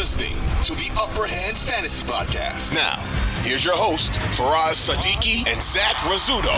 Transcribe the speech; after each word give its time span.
listening 0.00 0.32
to 0.64 0.74
the 0.76 0.90
Upper 0.98 1.26
Hand 1.26 1.58
Fantasy 1.58 2.02
Podcast. 2.06 2.72
Now, 2.72 2.96
here's 3.42 3.62
your 3.62 3.76
host, 3.76 4.10
Faraz 4.32 4.88
Sadiki 4.88 5.46
and 5.46 5.62
Zach 5.62 5.94
Rizzuto. 5.96 6.56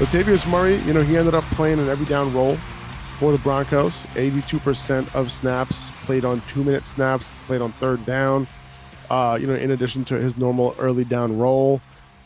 Latavius 0.00 0.50
Murray, 0.50 0.78
you 0.78 0.92
know, 0.92 1.00
he 1.00 1.16
ended 1.16 1.32
up 1.32 1.44
playing 1.52 1.78
an 1.78 1.88
every 1.88 2.06
down 2.06 2.34
role 2.34 2.56
for 3.20 3.30
the 3.30 3.38
Broncos. 3.38 4.02
82% 4.14 5.14
of 5.14 5.30
snaps 5.30 5.92
played 6.06 6.24
on 6.24 6.40
two 6.48 6.64
minute 6.64 6.84
snaps, 6.84 7.30
played 7.46 7.60
on 7.60 7.70
third 7.70 8.04
down, 8.04 8.48
uh, 9.08 9.38
you 9.40 9.46
know, 9.46 9.54
in 9.54 9.70
addition 9.70 10.04
to 10.06 10.16
his 10.16 10.36
normal 10.36 10.74
early 10.80 11.04
down 11.04 11.38
role. 11.38 11.80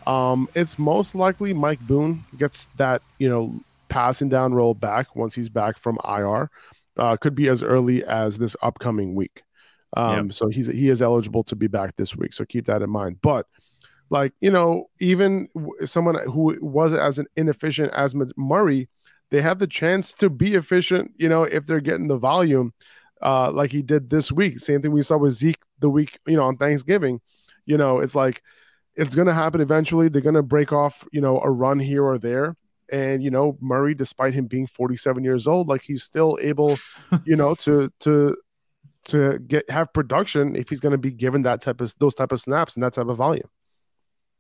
Um, 0.06 0.48
it's 0.54 0.78
most 0.78 1.14
likely 1.14 1.52
Mike 1.52 1.80
Boone 1.80 2.24
gets 2.38 2.66
that, 2.78 3.02
you 3.18 3.28
know, 3.28 3.60
passing 3.90 4.30
down 4.30 4.54
role 4.54 4.72
back 4.72 5.14
once 5.14 5.34
he's 5.34 5.50
back 5.50 5.76
from 5.76 5.98
IR. 6.08 6.48
Uh, 6.96 7.16
could 7.16 7.34
be 7.34 7.48
as 7.48 7.62
early 7.62 8.04
as 8.04 8.38
this 8.38 8.56
upcoming 8.62 9.14
week. 9.14 9.42
Um, 9.96 10.26
yep. 10.26 10.32
So 10.32 10.48
he's 10.48 10.66
he 10.66 10.88
is 10.88 11.02
eligible 11.02 11.44
to 11.44 11.56
be 11.56 11.66
back 11.66 11.96
this 11.96 12.16
week. 12.16 12.32
So 12.32 12.44
keep 12.44 12.66
that 12.66 12.82
in 12.82 12.90
mind. 12.90 13.18
But 13.22 13.46
like 14.10 14.32
you 14.40 14.50
know, 14.50 14.86
even 15.00 15.48
someone 15.84 16.16
who 16.26 16.56
was 16.60 16.94
as 16.94 17.18
an 17.18 17.26
inefficient 17.36 17.92
as 17.92 18.14
Murray, 18.36 18.88
they 19.30 19.42
have 19.42 19.58
the 19.58 19.66
chance 19.66 20.14
to 20.14 20.30
be 20.30 20.54
efficient. 20.54 21.12
You 21.16 21.28
know, 21.28 21.44
if 21.44 21.66
they're 21.66 21.80
getting 21.80 22.08
the 22.08 22.18
volume, 22.18 22.72
uh, 23.22 23.50
like 23.50 23.72
he 23.72 23.82
did 23.82 24.10
this 24.10 24.30
week. 24.30 24.58
Same 24.58 24.82
thing 24.82 24.92
we 24.92 25.02
saw 25.02 25.16
with 25.16 25.32
Zeke 25.32 25.62
the 25.78 25.90
week, 25.90 26.18
you 26.26 26.36
know, 26.36 26.44
on 26.44 26.56
Thanksgiving. 26.56 27.20
You 27.64 27.76
know, 27.76 28.00
it's 28.00 28.14
like 28.14 28.42
it's 28.94 29.14
going 29.14 29.28
to 29.28 29.34
happen 29.34 29.60
eventually. 29.60 30.08
They're 30.08 30.22
going 30.22 30.34
to 30.34 30.42
break 30.42 30.72
off, 30.72 31.04
you 31.12 31.20
know, 31.20 31.40
a 31.40 31.50
run 31.50 31.78
here 31.78 32.04
or 32.04 32.18
there. 32.18 32.56
And 32.90 33.22
you 33.22 33.30
know, 33.30 33.56
Murray, 33.60 33.94
despite 33.94 34.34
him 34.34 34.46
being 34.46 34.66
47 34.66 35.24
years 35.24 35.46
old, 35.46 35.68
like 35.68 35.82
he's 35.82 36.02
still 36.02 36.38
able, 36.40 36.78
you 37.24 37.36
know, 37.36 37.54
to 37.66 37.92
to 38.00 38.36
to 39.06 39.38
get 39.38 39.68
have 39.70 39.92
production 39.92 40.56
if 40.56 40.68
he's 40.68 40.80
going 40.80 40.92
to 40.92 40.98
be 40.98 41.10
given 41.10 41.42
that 41.42 41.60
type 41.60 41.80
of 41.80 41.94
those 41.98 42.14
type 42.14 42.32
of 42.32 42.40
snaps 42.40 42.74
and 42.74 42.82
that 42.82 42.94
type 42.94 43.06
of 43.06 43.16
volume. 43.16 43.48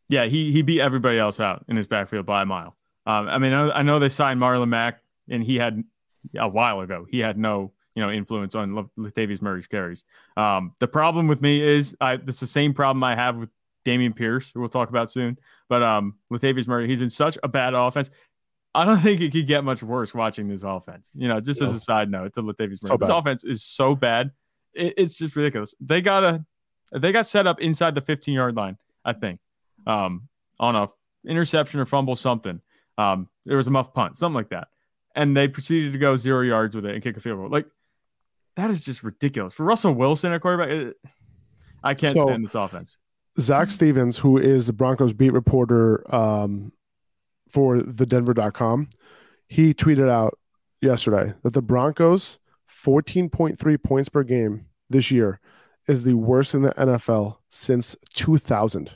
Yeah, 0.08 0.26
he 0.26 0.52
he 0.52 0.62
beat 0.62 0.80
everybody 0.80 1.18
else 1.18 1.40
out 1.40 1.64
in 1.68 1.76
his 1.76 1.86
backfield 1.86 2.26
by 2.26 2.42
a 2.42 2.46
mile. 2.46 2.76
Um, 3.06 3.28
I 3.28 3.38
mean, 3.38 3.52
I 3.52 3.66
know, 3.66 3.72
I 3.72 3.82
know 3.82 3.98
they 3.98 4.08
signed 4.08 4.40
Marlon 4.40 4.68
Mack, 4.68 5.00
and 5.28 5.42
he 5.42 5.56
had 5.56 5.82
a 6.36 6.48
while 6.48 6.80
ago. 6.80 7.06
He 7.08 7.20
had 7.20 7.38
no 7.38 7.72
you 7.94 8.02
know 8.02 8.10
influence 8.10 8.54
on 8.54 8.88
Latavius 8.98 9.42
Murray's 9.42 9.66
carries. 9.66 10.04
Um, 10.36 10.74
the 10.78 10.88
problem 10.88 11.26
with 11.26 11.40
me 11.40 11.60
is 11.60 11.96
I 12.00 12.14
it's 12.14 12.40
the 12.40 12.46
same 12.46 12.74
problem 12.74 13.02
I 13.02 13.14
have 13.14 13.36
with 13.36 13.50
Dameon 13.86 14.14
Pierce, 14.14 14.50
who 14.52 14.60
we'll 14.60 14.68
talk 14.68 14.90
about 14.90 15.10
soon. 15.10 15.38
But 15.68 15.82
um, 15.82 16.16
Latavius 16.30 16.66
Murray, 16.66 16.88
he's 16.88 17.00
in 17.00 17.10
such 17.10 17.38
a 17.42 17.48
bad 17.48 17.74
offense. 17.74 18.10
I 18.76 18.84
don't 18.84 19.00
think 19.00 19.22
it 19.22 19.32
could 19.32 19.46
get 19.46 19.64
much 19.64 19.82
worse 19.82 20.12
watching 20.12 20.48
this 20.48 20.62
offense. 20.62 21.10
You 21.14 21.28
know, 21.28 21.40
just 21.40 21.60
yeah. 21.60 21.68
as 21.68 21.74
a 21.74 21.80
side 21.80 22.10
note 22.10 22.34
to 22.34 22.42
Latavius 22.42 22.82
Murray, 22.82 22.88
so 22.88 22.96
this 22.98 23.08
offense 23.08 23.42
is 23.42 23.64
so 23.64 23.94
bad, 23.94 24.32
it, 24.74 24.94
it's 24.98 25.14
just 25.14 25.34
ridiculous. 25.34 25.74
They 25.80 26.02
got 26.02 26.24
a 26.24 26.44
they 26.92 27.10
got 27.10 27.26
set 27.26 27.46
up 27.46 27.60
inside 27.60 27.94
the 27.94 28.02
15 28.02 28.34
yard 28.34 28.54
line, 28.54 28.76
I 29.04 29.14
think, 29.14 29.40
um, 29.86 30.28
on 30.60 30.76
a 30.76 30.90
interception 31.26 31.80
or 31.80 31.86
fumble 31.86 32.16
something. 32.16 32.60
Um, 32.98 33.28
there 33.46 33.56
was 33.56 33.66
a 33.66 33.70
muff 33.70 33.94
punt, 33.94 34.18
something 34.18 34.34
like 34.34 34.50
that, 34.50 34.68
and 35.14 35.34
they 35.34 35.48
proceeded 35.48 35.92
to 35.92 35.98
go 35.98 36.16
zero 36.16 36.42
yards 36.42 36.74
with 36.76 36.84
it 36.84 36.94
and 36.94 37.02
kick 37.02 37.16
a 37.16 37.20
field 37.20 37.38
goal. 37.38 37.48
Like 37.48 37.66
that 38.56 38.70
is 38.70 38.84
just 38.84 39.02
ridiculous 39.02 39.54
for 39.54 39.64
Russell 39.64 39.94
Wilson 39.94 40.32
at 40.32 40.42
quarterback. 40.42 40.68
It, 40.68 40.96
I 41.82 41.94
can't 41.94 42.12
so, 42.12 42.26
stand 42.26 42.44
this 42.44 42.54
offense. 42.54 42.96
Zac 43.38 43.70
Stevens, 43.70 44.18
who 44.18 44.38
is 44.38 44.66
the 44.66 44.72
Broncos 44.72 45.12
beat 45.12 45.32
reporter 45.32 46.14
um, 46.14 46.72
for 47.56 47.80
the 47.80 48.04
Denver.com, 48.04 48.90
he 49.48 49.72
tweeted 49.72 50.10
out 50.10 50.38
yesterday 50.82 51.32
that 51.42 51.54
the 51.54 51.62
Broncos 51.62 52.38
14.3 52.70 53.82
points 53.82 54.10
per 54.10 54.22
game 54.24 54.66
this 54.90 55.10
year 55.10 55.40
is 55.88 56.04
the 56.04 56.12
worst 56.12 56.52
in 56.52 56.60
the 56.60 56.72
NFL 56.72 57.38
since 57.48 57.96
2000. 58.12 58.90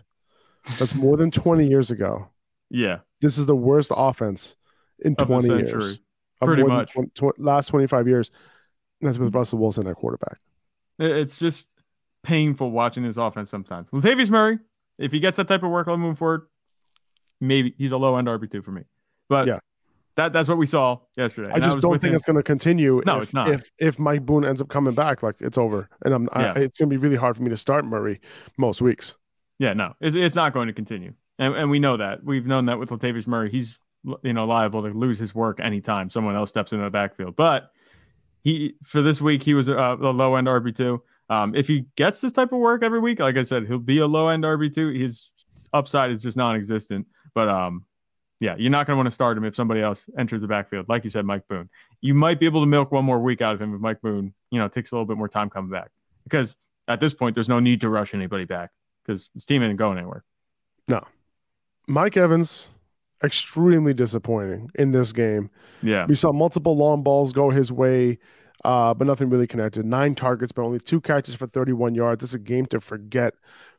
That's 0.78 0.94
more 0.94 1.16
than 1.16 1.30
20 1.30 1.66
years 1.66 1.90
ago. 1.90 2.28
Yeah. 2.68 2.98
This 3.22 3.38
is 3.38 3.46
the 3.46 3.56
worst 3.56 3.92
offense 3.96 4.56
in 4.98 5.14
of 5.16 5.26
20 5.26 5.48
years. 5.48 5.98
Pretty 6.42 6.62
much. 6.62 6.92
20, 6.92 7.12
20, 7.14 7.42
last 7.42 7.68
25 7.68 8.08
years. 8.08 8.30
that's 9.00 9.16
with 9.16 9.34
Russell 9.34 9.58
Wilson 9.58 9.86
at 9.86 9.96
quarterback. 9.96 10.38
It's 10.98 11.38
just 11.38 11.66
painful 12.22 12.72
watching 12.72 13.04
his 13.04 13.16
offense 13.16 13.48
sometimes. 13.48 13.88
Latavius 13.88 14.28
Murray, 14.28 14.58
if 14.98 15.12
he 15.12 15.18
gets 15.18 15.38
that 15.38 15.48
type 15.48 15.62
of 15.62 15.70
workload 15.70 15.98
moving 15.98 16.16
forward, 16.16 16.42
maybe 17.40 17.74
he's 17.78 17.92
a 17.92 17.96
low 17.96 18.16
end 18.16 18.28
RB 18.28 18.50
two 18.50 18.62
for 18.62 18.72
me. 18.72 18.82
But 19.28 19.46
yeah, 19.46 19.58
that 20.16 20.32
that's 20.32 20.48
what 20.48 20.58
we 20.58 20.66
saw 20.66 20.98
yesterday. 21.16 21.50
I 21.52 21.60
just 21.60 21.80
don't 21.80 22.00
think 22.00 22.10
him. 22.10 22.16
it's 22.16 22.24
going 22.24 22.36
to 22.36 22.42
continue. 22.42 23.02
No, 23.06 23.18
if, 23.18 23.22
it's 23.24 23.34
not. 23.34 23.50
If 23.50 23.70
if 23.78 23.98
Mike 23.98 24.26
Boone 24.26 24.44
ends 24.44 24.60
up 24.60 24.68
coming 24.68 24.94
back, 24.94 25.22
like 25.22 25.36
it's 25.40 25.58
over, 25.58 25.88
and 26.04 26.12
I'm 26.12 26.28
yeah. 26.36 26.52
I, 26.54 26.58
it's 26.60 26.78
going 26.78 26.88
to 26.90 26.94
be 26.94 26.96
really 26.96 27.16
hard 27.16 27.36
for 27.36 27.42
me 27.42 27.50
to 27.50 27.56
start 27.56 27.84
Murray 27.84 28.20
most 28.56 28.82
weeks. 28.82 29.16
Yeah, 29.58 29.72
no, 29.72 29.94
it's 30.00 30.16
it's 30.16 30.34
not 30.34 30.52
going 30.52 30.66
to 30.68 30.72
continue, 30.72 31.14
and 31.38 31.54
and 31.54 31.70
we 31.70 31.78
know 31.78 31.96
that. 31.96 32.24
We've 32.24 32.46
known 32.46 32.66
that 32.66 32.78
with 32.78 32.90
Latavius 32.90 33.26
Murray, 33.26 33.50
he's 33.50 33.78
you 34.22 34.32
know 34.32 34.46
liable 34.46 34.82
to 34.82 34.88
lose 34.88 35.18
his 35.18 35.34
work 35.34 35.60
anytime 35.60 36.10
someone 36.10 36.34
else 36.34 36.48
steps 36.48 36.72
into 36.72 36.84
the 36.84 36.90
backfield. 36.90 37.36
But 37.36 37.70
he 38.42 38.74
for 38.84 39.02
this 39.02 39.20
week 39.20 39.42
he 39.42 39.54
was 39.54 39.68
a, 39.68 39.74
a 39.74 39.94
low 39.94 40.34
end 40.36 40.46
RB 40.46 40.74
two. 40.74 41.02
Um, 41.28 41.54
if 41.54 41.68
he 41.68 41.86
gets 41.96 42.20
this 42.20 42.32
type 42.32 42.52
of 42.52 42.58
work 42.58 42.82
every 42.82 42.98
week, 42.98 43.20
like 43.20 43.36
I 43.36 43.44
said, 43.44 43.66
he'll 43.66 43.78
be 43.78 43.98
a 43.98 44.06
low 44.06 44.28
end 44.28 44.44
RB 44.44 44.74
two. 44.74 44.88
His 44.88 45.30
upside 45.72 46.10
is 46.10 46.22
just 46.22 46.36
non-existent. 46.36 47.06
But 47.34 47.48
um, 47.48 47.84
yeah, 48.40 48.56
you're 48.58 48.70
not 48.70 48.86
going 48.86 48.94
to 48.94 48.98
want 48.98 49.06
to 49.06 49.14
start 49.14 49.36
him 49.36 49.44
if 49.44 49.54
somebody 49.54 49.80
else 49.80 50.06
enters 50.18 50.42
the 50.42 50.48
backfield. 50.48 50.88
Like 50.88 51.04
you 51.04 51.10
said, 51.10 51.24
Mike 51.24 51.46
Boone. 51.48 51.68
You 52.00 52.14
might 52.14 52.40
be 52.40 52.46
able 52.46 52.62
to 52.62 52.66
milk 52.66 52.92
one 52.92 53.04
more 53.04 53.18
week 53.18 53.40
out 53.40 53.54
of 53.54 53.60
him 53.60 53.74
if 53.74 53.80
Mike 53.80 54.00
Boone, 54.00 54.34
you 54.50 54.58
know, 54.58 54.68
takes 54.68 54.92
a 54.92 54.94
little 54.94 55.06
bit 55.06 55.16
more 55.16 55.28
time 55.28 55.50
coming 55.50 55.70
back. 55.70 55.90
Because 56.24 56.56
at 56.88 57.00
this 57.00 57.14
point, 57.14 57.34
there's 57.34 57.48
no 57.48 57.60
need 57.60 57.80
to 57.82 57.88
rush 57.88 58.14
anybody 58.14 58.44
back 58.44 58.70
because 59.04 59.28
his 59.34 59.44
team 59.44 59.62
isn't 59.62 59.76
going 59.76 59.98
anywhere. 59.98 60.24
No. 60.88 61.04
Mike 61.86 62.16
Evans, 62.16 62.68
extremely 63.22 63.94
disappointing 63.94 64.70
in 64.74 64.92
this 64.92 65.12
game. 65.12 65.50
Yeah. 65.82 66.06
We 66.06 66.14
saw 66.14 66.32
multiple 66.32 66.76
long 66.76 67.02
balls 67.02 67.32
go 67.32 67.50
his 67.50 67.70
way 67.70 68.18
uh, 68.64 68.94
but 68.94 69.06
nothing 69.06 69.30
really 69.30 69.46
connected. 69.46 69.84
Nine 69.84 70.14
targets, 70.14 70.52
but 70.52 70.62
only 70.62 70.80
two 70.80 71.00
catches 71.00 71.34
for 71.34 71.46
31 71.46 71.94
yards. 71.94 72.20
This 72.20 72.30
is 72.30 72.34
a 72.34 72.38
game 72.40 72.66
to 72.66 72.80
forget 72.80 73.34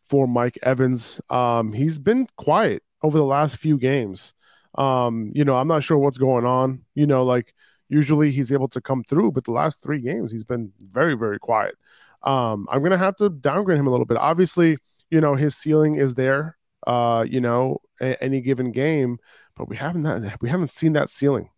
for 0.08 0.28
Mike 0.28 0.58
Evans. 0.64 1.22
Um, 1.30 1.74
he's 1.74 2.00
been 2.00 2.28
quiet 2.38 2.84
over 3.04 3.18
the 3.18 3.24
last 3.26 3.58
few 3.58 3.78
games. 3.78 4.34
Um, 4.76 5.32
you 5.36 5.44
know, 5.44 5.58
I'm 5.58 5.68
not 5.68 5.84
sure 5.84 5.98
what's 5.98 6.18
going 6.18 6.46
on. 6.46 6.84
You 6.96 7.08
know, 7.08 7.24
like 7.26 7.54
usually 7.90 8.32
he's 8.32 8.52
able 8.52 8.70
to 8.70 8.82
come 8.82 9.04
through, 9.04 9.32
but 9.34 9.44
the 9.44 9.52
last 9.52 9.82
three 9.82 10.02
games 10.02 10.32
he's 10.32 10.44
been 10.46 10.72
very, 10.80 11.16
very 11.16 11.40
quiet. 11.40 11.76
Um, 12.24 12.68
I'm 12.72 12.82
gonna 12.84 12.98
have 12.98 13.16
to 13.18 13.30
downgrade 13.30 13.80
him 13.80 13.88
a 13.88 13.92
little 13.92 14.06
bit. 14.06 14.18
Obviously, 14.18 14.78
you 15.10 15.20
know, 15.22 15.36
his 15.36 15.56
ceiling 15.56 15.96
is 15.96 16.14
there. 16.16 16.58
Uh, 16.88 17.26
you 17.30 17.40
know, 17.42 17.80
a- 18.00 18.22
any 18.24 18.42
given 18.42 18.72
game, 18.72 19.20
but 19.56 19.70
we 19.70 19.76
haven't 19.76 20.02
that, 20.04 20.42
we 20.42 20.50
haven't 20.50 20.70
seen 20.70 20.94
that 20.94 21.10
ceiling 21.10 21.50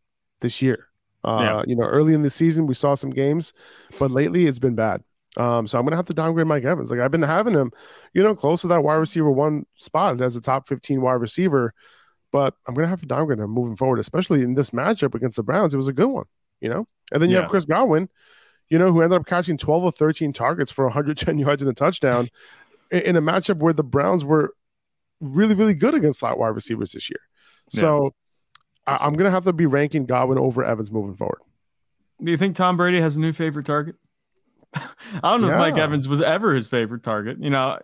this 0.41 0.61
year. 0.61 0.87
Uh, 1.23 1.39
yeah. 1.41 1.63
You 1.67 1.75
know, 1.77 1.85
early 1.85 2.13
in 2.13 2.21
the 2.23 2.29
season 2.29 2.67
we 2.67 2.73
saw 2.73 2.95
some 2.95 3.09
games, 3.09 3.53
but 3.99 4.11
lately 4.11 4.45
it's 4.47 4.59
been 4.59 4.75
bad. 4.75 5.01
Um, 5.35 5.66
so 5.66 5.79
I'm 5.79 5.85
gonna 5.85 5.95
have 5.95 6.05
to 6.05 6.13
downgrade 6.13 6.47
Mike 6.47 6.63
Evans. 6.63 6.91
Like 6.91 6.99
I've 6.99 7.11
been 7.11 7.21
having 7.21 7.53
him, 7.53 7.71
you 8.13 8.21
know, 8.21 8.35
close 8.35 8.61
to 8.61 8.67
that 8.67 8.83
wide 8.83 8.95
receiver 8.95 9.31
one 9.31 9.66
spot 9.75 10.21
as 10.21 10.35
a 10.35 10.41
top 10.41 10.67
15 10.67 11.01
wide 11.01 11.13
receiver, 11.13 11.73
but 12.31 12.53
I'm 12.67 12.75
gonna 12.75 12.88
have 12.88 13.01
to 13.01 13.07
downgrade 13.07 13.39
him 13.39 13.49
moving 13.49 13.75
forward, 13.75 13.99
especially 13.99 14.43
in 14.43 14.53
this 14.53 14.69
matchup 14.69 15.16
against 15.16 15.38
the 15.38 15.43
Browns. 15.43 15.73
It 15.73 15.77
was 15.77 15.88
a 15.88 15.93
good 15.93 16.07
one, 16.07 16.25
you 16.61 16.69
know. 16.69 16.88
And 17.11 17.22
then 17.22 17.29
you 17.29 17.35
yeah. 17.38 17.43
have 17.43 17.49
Chris 17.49 17.66
Godwin, 17.66 18.09
you 18.69 18.77
know, 18.77 18.91
who 18.91 19.01
ended 19.01 19.19
up 19.19 19.25
catching 19.25 19.57
12 19.57 19.83
or 19.83 19.91
13 19.91 20.33
targets 20.33 20.72
for 20.72 20.85
110 20.85 21.38
yards 21.39 21.61
and 21.61 21.72
a 21.72 21.73
touchdown 21.73 22.29
in 22.91 23.16
a 23.16 23.22
matchup 23.22 23.57
where 23.57 23.73
the 23.73 23.83
Browns 23.83 24.23
were 24.23 24.53
really, 25.19 25.55
really 25.55 25.73
good 25.73 25.95
against 25.95 26.19
slot 26.19 26.38
wide 26.38 26.49
receivers 26.49 26.91
this 26.91 27.09
year. 27.09 27.19
So 27.69 28.13
I, 28.85 29.07
am 29.07 29.13
gonna 29.13 29.31
have 29.31 29.45
to 29.45 29.53
be 29.53 29.66
ranking 29.66 30.05
Godwin 30.05 30.38
over 30.38 30.63
Evans 30.63 30.91
moving 30.91 31.16
forward. 31.16 31.39
Do 32.23 32.31
you 32.31 32.38
think 32.38 32.55
Tom 32.55 32.77
Brady 32.77 33.01
has 33.01 33.16
a 33.16 33.19
new 33.19 33.33
favorite 33.33 33.66
target? 33.66 33.95
I 34.75 35.31
don't 35.31 35.41
know 35.41 35.47
yeah. 35.47 35.53
if 35.53 35.59
Mike 35.59 35.78
Evans 35.78 36.08
was 36.08 36.22
ever 36.22 36.53
his 36.55 36.67
favorite 36.67 37.03
target. 37.03 37.37
You 37.40 37.49
know, 37.49 37.79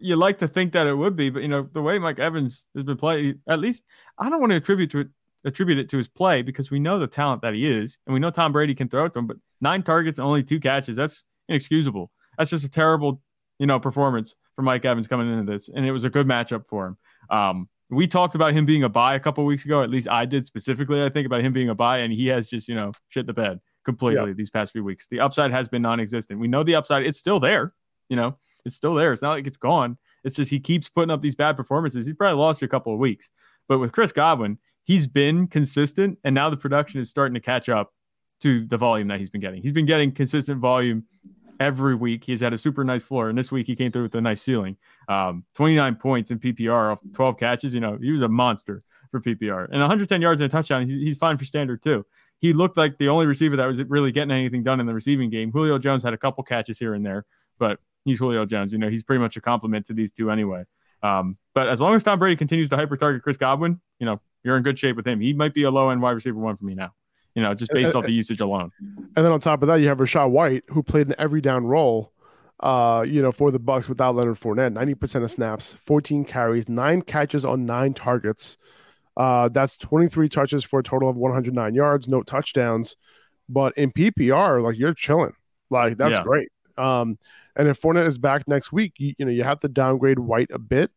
you 0.00 0.16
like 0.16 0.38
to 0.38 0.48
think 0.48 0.72
that 0.72 0.86
it 0.86 0.94
would 0.94 1.16
be, 1.16 1.30
but 1.30 1.42
you 1.42 1.48
know, 1.48 1.68
the 1.72 1.82
way 1.82 1.98
Mike 1.98 2.18
Evans 2.18 2.66
has 2.74 2.84
been 2.84 2.96
playing, 2.96 3.40
at 3.48 3.58
least 3.58 3.82
I 4.18 4.28
don't 4.28 4.40
want 4.40 4.50
to 4.50 4.56
attribute 4.56 4.90
to 4.92 5.00
it 5.00 5.08
attribute 5.46 5.78
it 5.78 5.90
to 5.90 5.98
his 5.98 6.08
play 6.08 6.42
because 6.42 6.70
we 6.70 6.80
know 6.80 6.98
the 6.98 7.06
talent 7.06 7.42
that 7.42 7.54
he 7.54 7.66
is, 7.66 7.98
and 8.06 8.14
we 8.14 8.20
know 8.20 8.30
Tom 8.30 8.52
Brady 8.52 8.74
can 8.74 8.88
throw 8.88 9.04
it 9.04 9.12
to 9.12 9.18
him. 9.18 9.26
But 9.26 9.36
nine 9.60 9.82
targets 9.82 10.18
and 10.18 10.26
only 10.26 10.42
two 10.42 10.60
catches, 10.60 10.96
that's 10.96 11.22
inexcusable. 11.48 12.10
That's 12.38 12.50
just 12.50 12.64
a 12.64 12.68
terrible, 12.68 13.20
you 13.58 13.66
know, 13.66 13.78
performance 13.78 14.34
for 14.56 14.62
Mike 14.62 14.84
Evans 14.84 15.06
coming 15.06 15.30
into 15.30 15.50
this, 15.50 15.68
and 15.68 15.86
it 15.86 15.92
was 15.92 16.04
a 16.04 16.10
good 16.10 16.26
matchup 16.26 16.66
for 16.66 16.86
him. 16.86 16.96
Um, 17.30 17.68
we 17.90 18.06
talked 18.06 18.34
about 18.34 18.54
him 18.54 18.66
being 18.66 18.82
a 18.82 18.88
buy 18.88 19.14
a 19.14 19.20
couple 19.20 19.44
weeks 19.44 19.64
ago. 19.64 19.82
At 19.82 19.90
least 19.90 20.08
I 20.08 20.24
did 20.24 20.46
specifically. 20.46 21.02
I 21.02 21.10
think 21.10 21.26
about 21.26 21.42
him 21.42 21.52
being 21.52 21.68
a 21.68 21.74
buy, 21.74 21.98
and 21.98 22.12
he 22.12 22.26
has 22.28 22.48
just 22.48 22.68
you 22.68 22.74
know 22.74 22.92
shit 23.08 23.26
the 23.26 23.32
bed 23.32 23.60
completely 23.84 24.30
yeah. 24.30 24.34
these 24.36 24.50
past 24.50 24.72
few 24.72 24.84
weeks. 24.84 25.06
The 25.08 25.20
upside 25.20 25.50
has 25.50 25.68
been 25.68 25.82
non-existent. 25.82 26.38
We 26.40 26.48
know 26.48 26.62
the 26.62 26.74
upside; 26.74 27.04
it's 27.04 27.18
still 27.18 27.40
there. 27.40 27.72
You 28.08 28.16
know, 28.16 28.38
it's 28.64 28.76
still 28.76 28.94
there. 28.94 29.12
It's 29.12 29.22
not 29.22 29.32
like 29.32 29.46
it's 29.46 29.56
gone. 29.56 29.98
It's 30.24 30.36
just 30.36 30.50
he 30.50 30.60
keeps 30.60 30.88
putting 30.88 31.10
up 31.10 31.22
these 31.22 31.34
bad 31.34 31.56
performances. 31.56 32.06
He's 32.06 32.16
probably 32.16 32.38
lost 32.38 32.62
a 32.62 32.68
couple 32.68 32.92
of 32.92 32.98
weeks, 32.98 33.28
but 33.68 33.78
with 33.78 33.92
Chris 33.92 34.12
Godwin, 34.12 34.58
he's 34.84 35.06
been 35.06 35.46
consistent, 35.46 36.18
and 36.24 36.34
now 36.34 36.50
the 36.50 36.56
production 36.56 37.00
is 37.00 37.10
starting 37.10 37.34
to 37.34 37.40
catch 37.40 37.68
up 37.68 37.92
to 38.40 38.66
the 38.66 38.76
volume 38.76 39.08
that 39.08 39.20
he's 39.20 39.30
been 39.30 39.40
getting. 39.40 39.62
He's 39.62 39.72
been 39.72 39.86
getting 39.86 40.12
consistent 40.12 40.60
volume 40.60 41.04
every 41.60 41.94
week. 41.94 42.24
He's 42.24 42.40
had 42.40 42.52
a 42.52 42.58
super 42.58 42.84
nice 42.84 43.02
floor, 43.02 43.28
and 43.28 43.38
this 43.38 43.50
week 43.50 43.66
he 43.66 43.76
came 43.76 43.92
through 43.92 44.04
with 44.04 44.14
a 44.14 44.20
nice 44.20 44.42
ceiling. 44.42 44.76
Um, 45.08 45.44
29 45.54 45.96
points 45.96 46.30
in 46.30 46.38
PPR 46.38 46.92
off 46.92 47.00
12 47.14 47.38
catches. 47.38 47.74
You 47.74 47.80
know, 47.80 47.98
he 48.00 48.10
was 48.10 48.22
a 48.22 48.28
monster 48.28 48.82
for 49.10 49.20
PPR, 49.20 49.68
and 49.70 49.80
110 49.80 50.20
yards 50.20 50.40
and 50.40 50.50
a 50.50 50.50
touchdown. 50.50 50.86
He's, 50.86 51.00
he's 51.00 51.18
fine 51.18 51.36
for 51.38 51.44
standard 51.44 51.82
too. 51.82 52.04
He 52.44 52.52
looked 52.52 52.76
like 52.76 52.98
the 52.98 53.08
only 53.08 53.26
receiver 53.26 53.56
that 53.56 53.66
was 53.66 53.82
really 53.84 54.12
getting 54.12 54.30
anything 54.30 54.62
done 54.62 54.80
in 54.80 54.86
the 54.86 54.94
receiving 54.94 55.30
game. 55.30 55.50
Julio 55.50 55.78
Jones 55.78 56.02
had 56.02 56.12
a 56.12 56.18
couple 56.18 56.44
catches 56.44 56.78
here 56.78 56.92
and 56.92 57.04
there, 57.04 57.24
but 57.58 57.78
he's 58.04 58.18
Julio 58.18 58.44
Jones. 58.44 58.72
You 58.72 58.78
know, 58.78 58.90
he's 58.90 59.02
pretty 59.02 59.20
much 59.20 59.36
a 59.36 59.40
compliment 59.40 59.86
to 59.86 59.94
these 59.94 60.10
two 60.10 60.30
anyway. 60.30 60.64
Um, 61.02 61.38
but 61.54 61.68
as 61.68 61.80
long 61.80 61.94
as 61.94 62.02
Tom 62.02 62.18
Brady 62.18 62.36
continues 62.36 62.68
to 62.68 62.76
hyper 62.76 62.96
target 62.96 63.22
Chris 63.22 63.36
Godwin, 63.36 63.80
you 63.98 64.06
know, 64.06 64.20
you're 64.42 64.56
in 64.56 64.62
good 64.62 64.78
shape 64.78 64.96
with 64.96 65.06
him. 65.06 65.20
He 65.20 65.32
might 65.32 65.54
be 65.54 65.62
a 65.62 65.70
low 65.70 65.90
end 65.90 66.02
wide 66.02 66.12
receiver 66.12 66.38
one 66.38 66.56
for 66.56 66.64
me 66.64 66.74
now 66.74 66.92
you 67.34 67.42
know, 67.42 67.54
just 67.54 67.72
based 67.72 67.94
off 67.94 68.04
the 68.04 68.12
usage 68.12 68.40
alone. 68.40 68.70
And 68.80 69.24
then 69.24 69.32
on 69.32 69.40
top 69.40 69.62
of 69.62 69.68
that, 69.68 69.76
you 69.76 69.88
have 69.88 69.98
Rachaad 69.98 70.30
White, 70.30 70.64
who 70.68 70.82
played 70.82 71.08
an 71.08 71.14
every 71.18 71.40
down 71.40 71.64
role, 71.66 72.12
uh, 72.60 73.04
you 73.06 73.20
know, 73.20 73.32
for 73.32 73.50
the 73.50 73.58
Bucs 73.58 73.88
without 73.88 74.14
Leonard 74.14 74.38
Fournette, 74.38 74.72
90% 74.72 75.24
of 75.24 75.30
snaps, 75.30 75.76
14 75.84 76.24
carries, 76.24 76.68
nine 76.68 77.02
catches 77.02 77.44
on 77.44 77.66
nine 77.66 77.92
targets. 77.92 78.56
Uh, 79.16 79.48
that's 79.48 79.76
23 79.76 80.28
touches 80.28 80.64
for 80.64 80.80
a 80.80 80.82
total 80.82 81.08
of 81.08 81.16
109 81.16 81.74
yards, 81.74 82.08
no 82.08 82.22
touchdowns. 82.22 82.96
But 83.48 83.76
in 83.76 83.92
PPR, 83.92 84.62
like 84.62 84.78
you're 84.78 84.94
chilling. 84.94 85.34
Like 85.70 85.96
that's 85.96 86.14
yeah. 86.14 86.22
great. 86.22 86.48
Um, 86.76 87.18
and 87.56 87.68
if 87.68 87.80
Fournette 87.80 88.06
is 88.06 88.18
back 88.18 88.48
next 88.48 88.72
week, 88.72 88.94
you, 88.98 89.14
you 89.18 89.24
know, 89.24 89.30
you 89.30 89.44
have 89.44 89.60
to 89.60 89.68
downgrade 89.68 90.18
White 90.18 90.50
a 90.52 90.58
bit, 90.58 90.90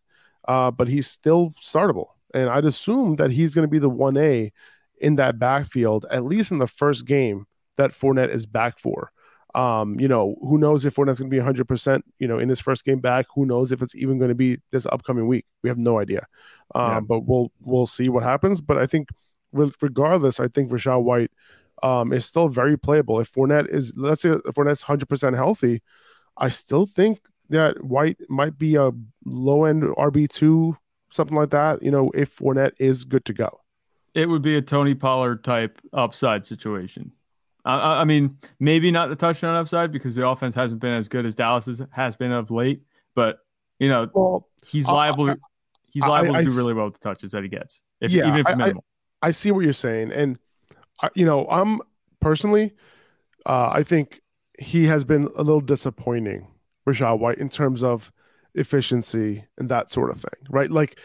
uh, 0.47 0.71
but 0.71 0.87
he's 0.87 1.07
still 1.07 1.53
startable. 1.61 2.07
And 2.33 2.49
I'd 2.49 2.65
assume 2.65 3.17
that 3.17 3.31
he's 3.31 3.53
going 3.53 3.67
to 3.67 3.71
be 3.71 3.79
the 3.79 3.89
1A 3.89 4.51
in 4.99 5.15
that 5.15 5.39
backfield, 5.39 6.05
at 6.09 6.25
least 6.25 6.51
in 6.51 6.57
the 6.57 6.67
first 6.67 7.05
game 7.05 7.45
that 7.77 7.91
Fournette 7.91 8.33
is 8.33 8.45
back 8.45 8.79
for. 8.79 9.11
Um, 9.57 9.99
you 9.99 10.07
know, 10.07 10.35
who 10.41 10.59
knows 10.59 10.85
if 10.85 10.95
Fournette's 10.95 11.19
going 11.19 11.31
to 11.31 11.35
be 11.35 11.41
100%, 11.41 12.03
you 12.19 12.27
know, 12.27 12.37
in 12.37 12.47
his 12.47 12.59
first 12.59 12.85
game 12.85 12.99
back? 12.99 13.25
Who 13.33 13.47
knows 13.47 13.71
if 13.71 13.81
it's 13.81 13.95
even 13.95 14.19
going 14.19 14.29
to 14.29 14.35
be 14.35 14.59
this 14.71 14.85
upcoming 14.85 15.27
week? 15.27 15.45
We 15.63 15.69
have 15.69 15.79
no 15.79 15.99
idea. 15.99 16.27
Um, 16.75 16.91
yeah. 16.91 16.99
But 16.99 17.19
we'll 17.21 17.51
we'll 17.61 17.87
see 17.87 18.07
what 18.07 18.21
happens. 18.21 18.61
But 18.61 18.77
I 18.77 18.85
think, 18.85 19.09
regardless, 19.51 20.39
I 20.39 20.47
think 20.47 20.69
Rachaad 20.69 21.03
White 21.03 21.31
um, 21.81 22.13
is 22.13 22.23
still 22.25 22.49
very 22.49 22.77
playable. 22.77 23.19
If 23.19 23.33
Fournette 23.33 23.67
is, 23.67 23.93
let's 23.97 24.21
say, 24.21 24.29
if 24.29 24.55
Fournette's 24.55 24.83
100% 24.83 25.35
healthy, 25.35 25.81
I 26.37 26.49
still 26.49 26.85
think 26.85 27.19
that 27.49 27.83
White 27.83 28.17
might 28.29 28.59
be 28.59 28.75
a 28.75 28.91
low 29.25 29.63
end 29.63 29.83
RB2, 29.83 30.77
something 31.09 31.35
like 31.35 31.49
that, 31.49 31.81
you 31.81 31.89
know, 31.89 32.11
if 32.13 32.37
Fournette 32.37 32.73
is 32.79 33.05
good 33.05 33.25
to 33.25 33.33
go 33.33 33.61
it 34.17 34.27
would 34.27 34.41
be 34.41 34.57
a 34.57 34.61
Tony 34.63 34.95
Pollard 34.95 35.43
type 35.43 35.79
upside 35.93 36.47
situation. 36.47 37.11
I, 37.65 38.01
I, 38.01 38.03
mean, 38.05 38.37
maybe 38.59 38.91
not 38.91 39.09
the 39.09 39.15
touchdown 39.15 39.55
upside 39.55 39.91
because 39.91 40.15
the 40.15 40.27
offense 40.27 40.55
hasn't 40.55 40.79
been 40.79 40.93
as 40.93 41.07
good 41.07 41.25
as 41.25 41.35
Dallas 41.35 41.81
has 41.91 42.15
been 42.15 42.31
of 42.31 42.49
late, 42.49 42.81
but 43.13 43.39
you 43.79 43.89
know, 43.89 44.09
well, 44.13 44.47
he's 44.65 44.85
liable. 44.85 45.31
I, 45.31 45.35
he's 45.89 46.03
liable 46.03 46.35
I, 46.35 46.43
to 46.43 46.49
do 46.49 46.55
really 46.55 46.73
well 46.73 46.85
with 46.85 46.95
the 46.95 46.99
touches 46.99 47.31
that 47.31 47.43
he 47.43 47.49
gets, 47.49 47.81
if, 47.99 48.11
yeah, 48.11 48.27
even 48.27 48.39
if 48.39 48.57
minimal. 48.57 48.85
I, 49.21 49.31
see 49.31 49.51
what 49.51 49.61
you're 49.61 49.73
saying, 49.73 50.11
and 50.11 50.39
you 51.13 51.25
know, 51.25 51.45
I'm 51.49 51.81
personally, 52.19 52.73
uh, 53.45 53.69
I 53.71 53.83
think 53.83 54.21
he 54.59 54.85
has 54.85 55.03
been 55.03 55.29
a 55.35 55.43
little 55.43 55.61
disappointing, 55.61 56.47
Rachaad 56.87 57.19
White, 57.19 57.37
in 57.37 57.49
terms 57.49 57.83
of 57.83 58.11
efficiency 58.55 59.45
and 59.57 59.69
that 59.69 59.91
sort 59.91 60.09
of 60.09 60.17
thing, 60.17 60.47
right? 60.49 60.71
Like 60.71 60.99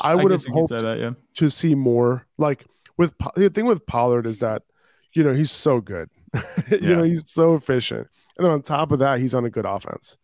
I 0.00 0.14
would 0.14 0.32
I 0.32 0.34
have 0.34 0.44
hoped 0.46 0.70
that, 0.70 0.98
yeah. 0.98 1.10
to 1.34 1.50
see 1.50 1.74
more. 1.74 2.26
Like 2.38 2.66
with 2.96 3.14
the 3.36 3.50
thing 3.50 3.66
with 3.66 3.84
Pollard 3.86 4.26
is 4.26 4.38
that 4.40 4.62
you 5.14 5.22
know 5.22 5.32
he's 5.32 5.50
so 5.50 5.80
good, 5.80 6.10
you 6.34 6.42
yeah. 6.70 6.88
know 6.96 7.02
he's 7.02 7.30
so 7.30 7.54
efficient, 7.54 8.08
and 8.36 8.46
then 8.46 8.52
on 8.52 8.62
top 8.62 8.92
of 8.92 8.98
that 9.00 9.18
he's 9.18 9.34
on 9.34 9.44
a 9.44 9.50
good 9.50 9.66
offense. 9.66 10.18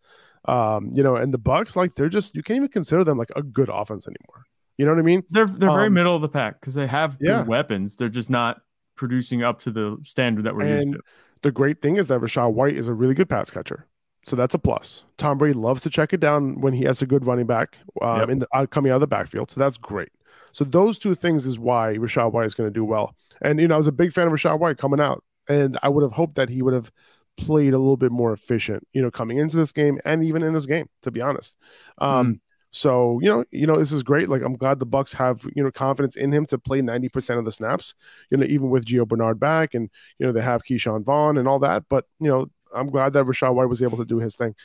Um, 0.45 0.91
you 0.93 1.03
know, 1.03 1.15
and 1.15 1.33
the 1.33 1.39
Bucs, 1.39 1.75
like 1.75 1.95
they're 1.95 2.09
just 2.09 2.35
you 2.35 2.43
can't 2.43 2.57
even 2.57 2.69
consider 2.69 3.03
them 3.03 3.17
like 3.17 3.31
a 3.35 3.43
good 3.43 3.69
offense 3.69 4.07
anymore. 4.07 4.45
You 4.77 4.85
know 4.85 4.93
what 4.93 4.99
I 4.99 5.03
mean? 5.03 5.23
They're 5.29 5.47
they're 5.47 5.69
um, 5.69 5.75
very 5.75 5.89
middle 5.89 6.15
of 6.15 6.21
the 6.21 6.29
pack 6.29 6.59
because 6.59 6.73
they 6.73 6.87
have 6.87 7.19
good 7.19 7.27
yeah. 7.27 7.43
weapons. 7.43 7.95
They're 7.95 8.09
just 8.09 8.29
not 8.29 8.61
producing 8.95 9.43
up 9.43 9.61
to 9.61 9.71
the 9.71 9.97
standard 10.05 10.45
that 10.45 10.55
we're 10.55 10.65
and 10.65 10.91
used 10.91 10.97
to. 10.99 11.03
The 11.41 11.51
great 11.51 11.81
thing 11.81 11.97
is 11.97 12.07
that 12.07 12.19
Rachaad 12.19 12.53
White 12.53 12.75
is 12.75 12.87
a 12.87 12.93
really 12.93 13.13
good 13.13 13.29
pass 13.29 13.49
catcher. 13.49 13.87
So 14.25 14.35
that's 14.35 14.53
a 14.53 14.59
plus. 14.59 15.03
Tom 15.17 15.37
Brady 15.37 15.53
loves 15.53 15.81
to 15.83 15.89
check 15.89 16.13
it 16.13 16.19
down 16.19 16.59
when 16.59 16.73
he 16.73 16.83
has 16.83 17.01
a 17.01 17.05
good 17.05 17.25
running 17.25 17.45
back 17.45 17.77
um, 18.01 18.19
yep. 18.19 18.29
in 18.29 18.39
the, 18.39 18.47
uh, 18.53 18.65
coming 18.65 18.91
out 18.91 18.95
of 18.95 19.01
the 19.01 19.07
backfield. 19.07 19.49
So 19.49 19.59
that's 19.59 19.77
great. 19.77 20.09
So 20.51 20.63
those 20.65 20.97
two 20.97 21.13
things 21.13 21.45
is 21.45 21.59
why 21.59 21.95
Rachaad 21.95 22.31
White 22.31 22.45
is 22.45 22.55
going 22.55 22.67
to 22.69 22.73
do 22.73 22.85
well. 22.85 23.15
And 23.41 23.59
you 23.59 23.67
know, 23.67 23.75
I 23.75 23.77
was 23.77 23.87
a 23.87 23.91
big 23.91 24.13
fan 24.13 24.27
of 24.27 24.33
Rachaad 24.33 24.59
White 24.59 24.77
coming 24.77 24.99
out, 24.99 25.23
and 25.47 25.77
I 25.81 25.89
would 25.89 26.03
have 26.03 26.13
hoped 26.13 26.35
that 26.35 26.49
he 26.49 26.61
would 26.61 26.73
have 26.73 26.91
played 27.37 27.73
a 27.73 27.77
little 27.77 27.97
bit 27.97 28.11
more 28.11 28.33
efficient, 28.33 28.85
you 28.93 29.01
know, 29.01 29.09
coming 29.09 29.37
into 29.37 29.57
this 29.57 29.71
game 29.71 29.99
and 30.05 30.23
even 30.23 30.43
in 30.43 30.53
this 30.53 30.65
game. 30.65 30.89
To 31.03 31.11
be 31.11 31.21
honest, 31.21 31.57
um, 31.99 32.35
mm. 32.35 32.39
so 32.71 33.19
you 33.21 33.29
know, 33.29 33.45
you 33.51 33.67
know, 33.67 33.75
this 33.75 33.91
is 33.91 34.03
great. 34.03 34.29
Like 34.29 34.41
I'm 34.41 34.53
glad 34.53 34.79
the 34.79 34.87
Bucs 34.87 35.15
have 35.15 35.45
you 35.55 35.63
know 35.63 35.71
confidence 35.71 36.15
in 36.15 36.31
him 36.31 36.45
to 36.47 36.57
play 36.57 36.81
90 36.81 37.09
percent 37.09 37.39
of 37.39 37.45
the 37.45 37.51
snaps. 37.51 37.95
You 38.29 38.37
know, 38.37 38.45
even 38.45 38.69
with 38.69 38.85
Gio 38.85 39.07
Bernard 39.07 39.39
back, 39.39 39.73
and 39.73 39.89
you 40.17 40.25
know 40.25 40.31
they 40.31 40.41
have 40.41 40.63
Ke'Shawn 40.63 41.03
Vaughn 41.03 41.37
and 41.37 41.47
all 41.47 41.59
that. 41.59 41.83
But 41.89 42.05
you 42.19 42.27
know, 42.27 42.47
I'm 42.75 42.87
glad 42.87 43.13
that 43.13 43.25
Rachaad 43.25 43.55
White 43.55 43.69
was 43.69 43.81
able 43.81 43.97
to 43.97 44.05
do 44.05 44.19
his 44.19 44.35
thing 44.35 44.55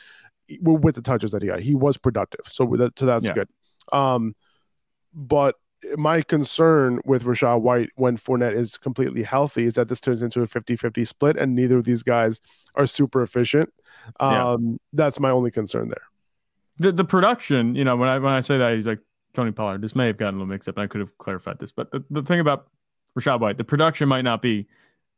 with 0.61 0.95
the 0.95 1.01
touches 1.01 1.31
that 1.31 1.41
he 1.41 1.47
got. 1.47 1.59
He 1.59 1.75
was 1.75 1.97
productive, 1.97 2.45
so 2.49 2.65
that, 2.77 2.99
so 2.99 3.05
that's 3.05 3.25
yeah. 3.25 3.33
good. 3.33 3.49
Um, 3.91 4.35
but 5.13 5.55
my 5.97 6.21
concern 6.21 6.99
with 7.05 7.23
Rachaad 7.23 7.61
White 7.61 7.89
when 7.95 8.17
Fournette 8.17 8.55
is 8.55 8.77
completely 8.77 9.23
healthy 9.23 9.65
is 9.65 9.75
that 9.75 9.87
this 9.87 9.99
turns 9.99 10.21
into 10.21 10.41
a 10.41 10.47
50-50 10.47 11.07
split, 11.07 11.37
and 11.37 11.55
neither 11.55 11.77
of 11.77 11.83
these 11.83 12.03
guys 12.03 12.41
are 12.75 12.85
super 12.85 13.21
efficient. 13.21 13.73
Um, 14.19 14.33
yeah. 14.33 14.77
That's 14.93 15.19
my 15.19 15.31
only 15.31 15.51
concern 15.51 15.89
there. 15.89 16.03
The 16.77 16.91
the 16.91 17.05
production, 17.05 17.75
you 17.75 17.83
know, 17.83 17.95
when 17.95 18.09
I 18.09 18.19
when 18.19 18.33
I 18.33 18.41
say 18.41 18.57
that 18.57 18.75
he's 18.75 18.85
like 18.85 18.99
Tony 19.33 19.51
Pollard, 19.51 19.81
this 19.81 19.95
may 19.95 20.07
have 20.07 20.17
gotten 20.17 20.35
a 20.35 20.37
little 20.39 20.51
mixed 20.51 20.67
up, 20.67 20.75
and 20.75 20.83
I 20.83 20.87
could 20.87 20.99
have 20.99 21.17
clarified 21.17 21.57
this. 21.59 21.71
But 21.71 21.91
the, 21.91 22.03
the 22.09 22.21
thing 22.21 22.41
about 22.41 22.67
Rachaad 23.17 23.39
White, 23.39 23.57
the 23.57 23.63
production 23.63 24.09
might 24.09 24.23
not 24.23 24.41
be 24.41 24.67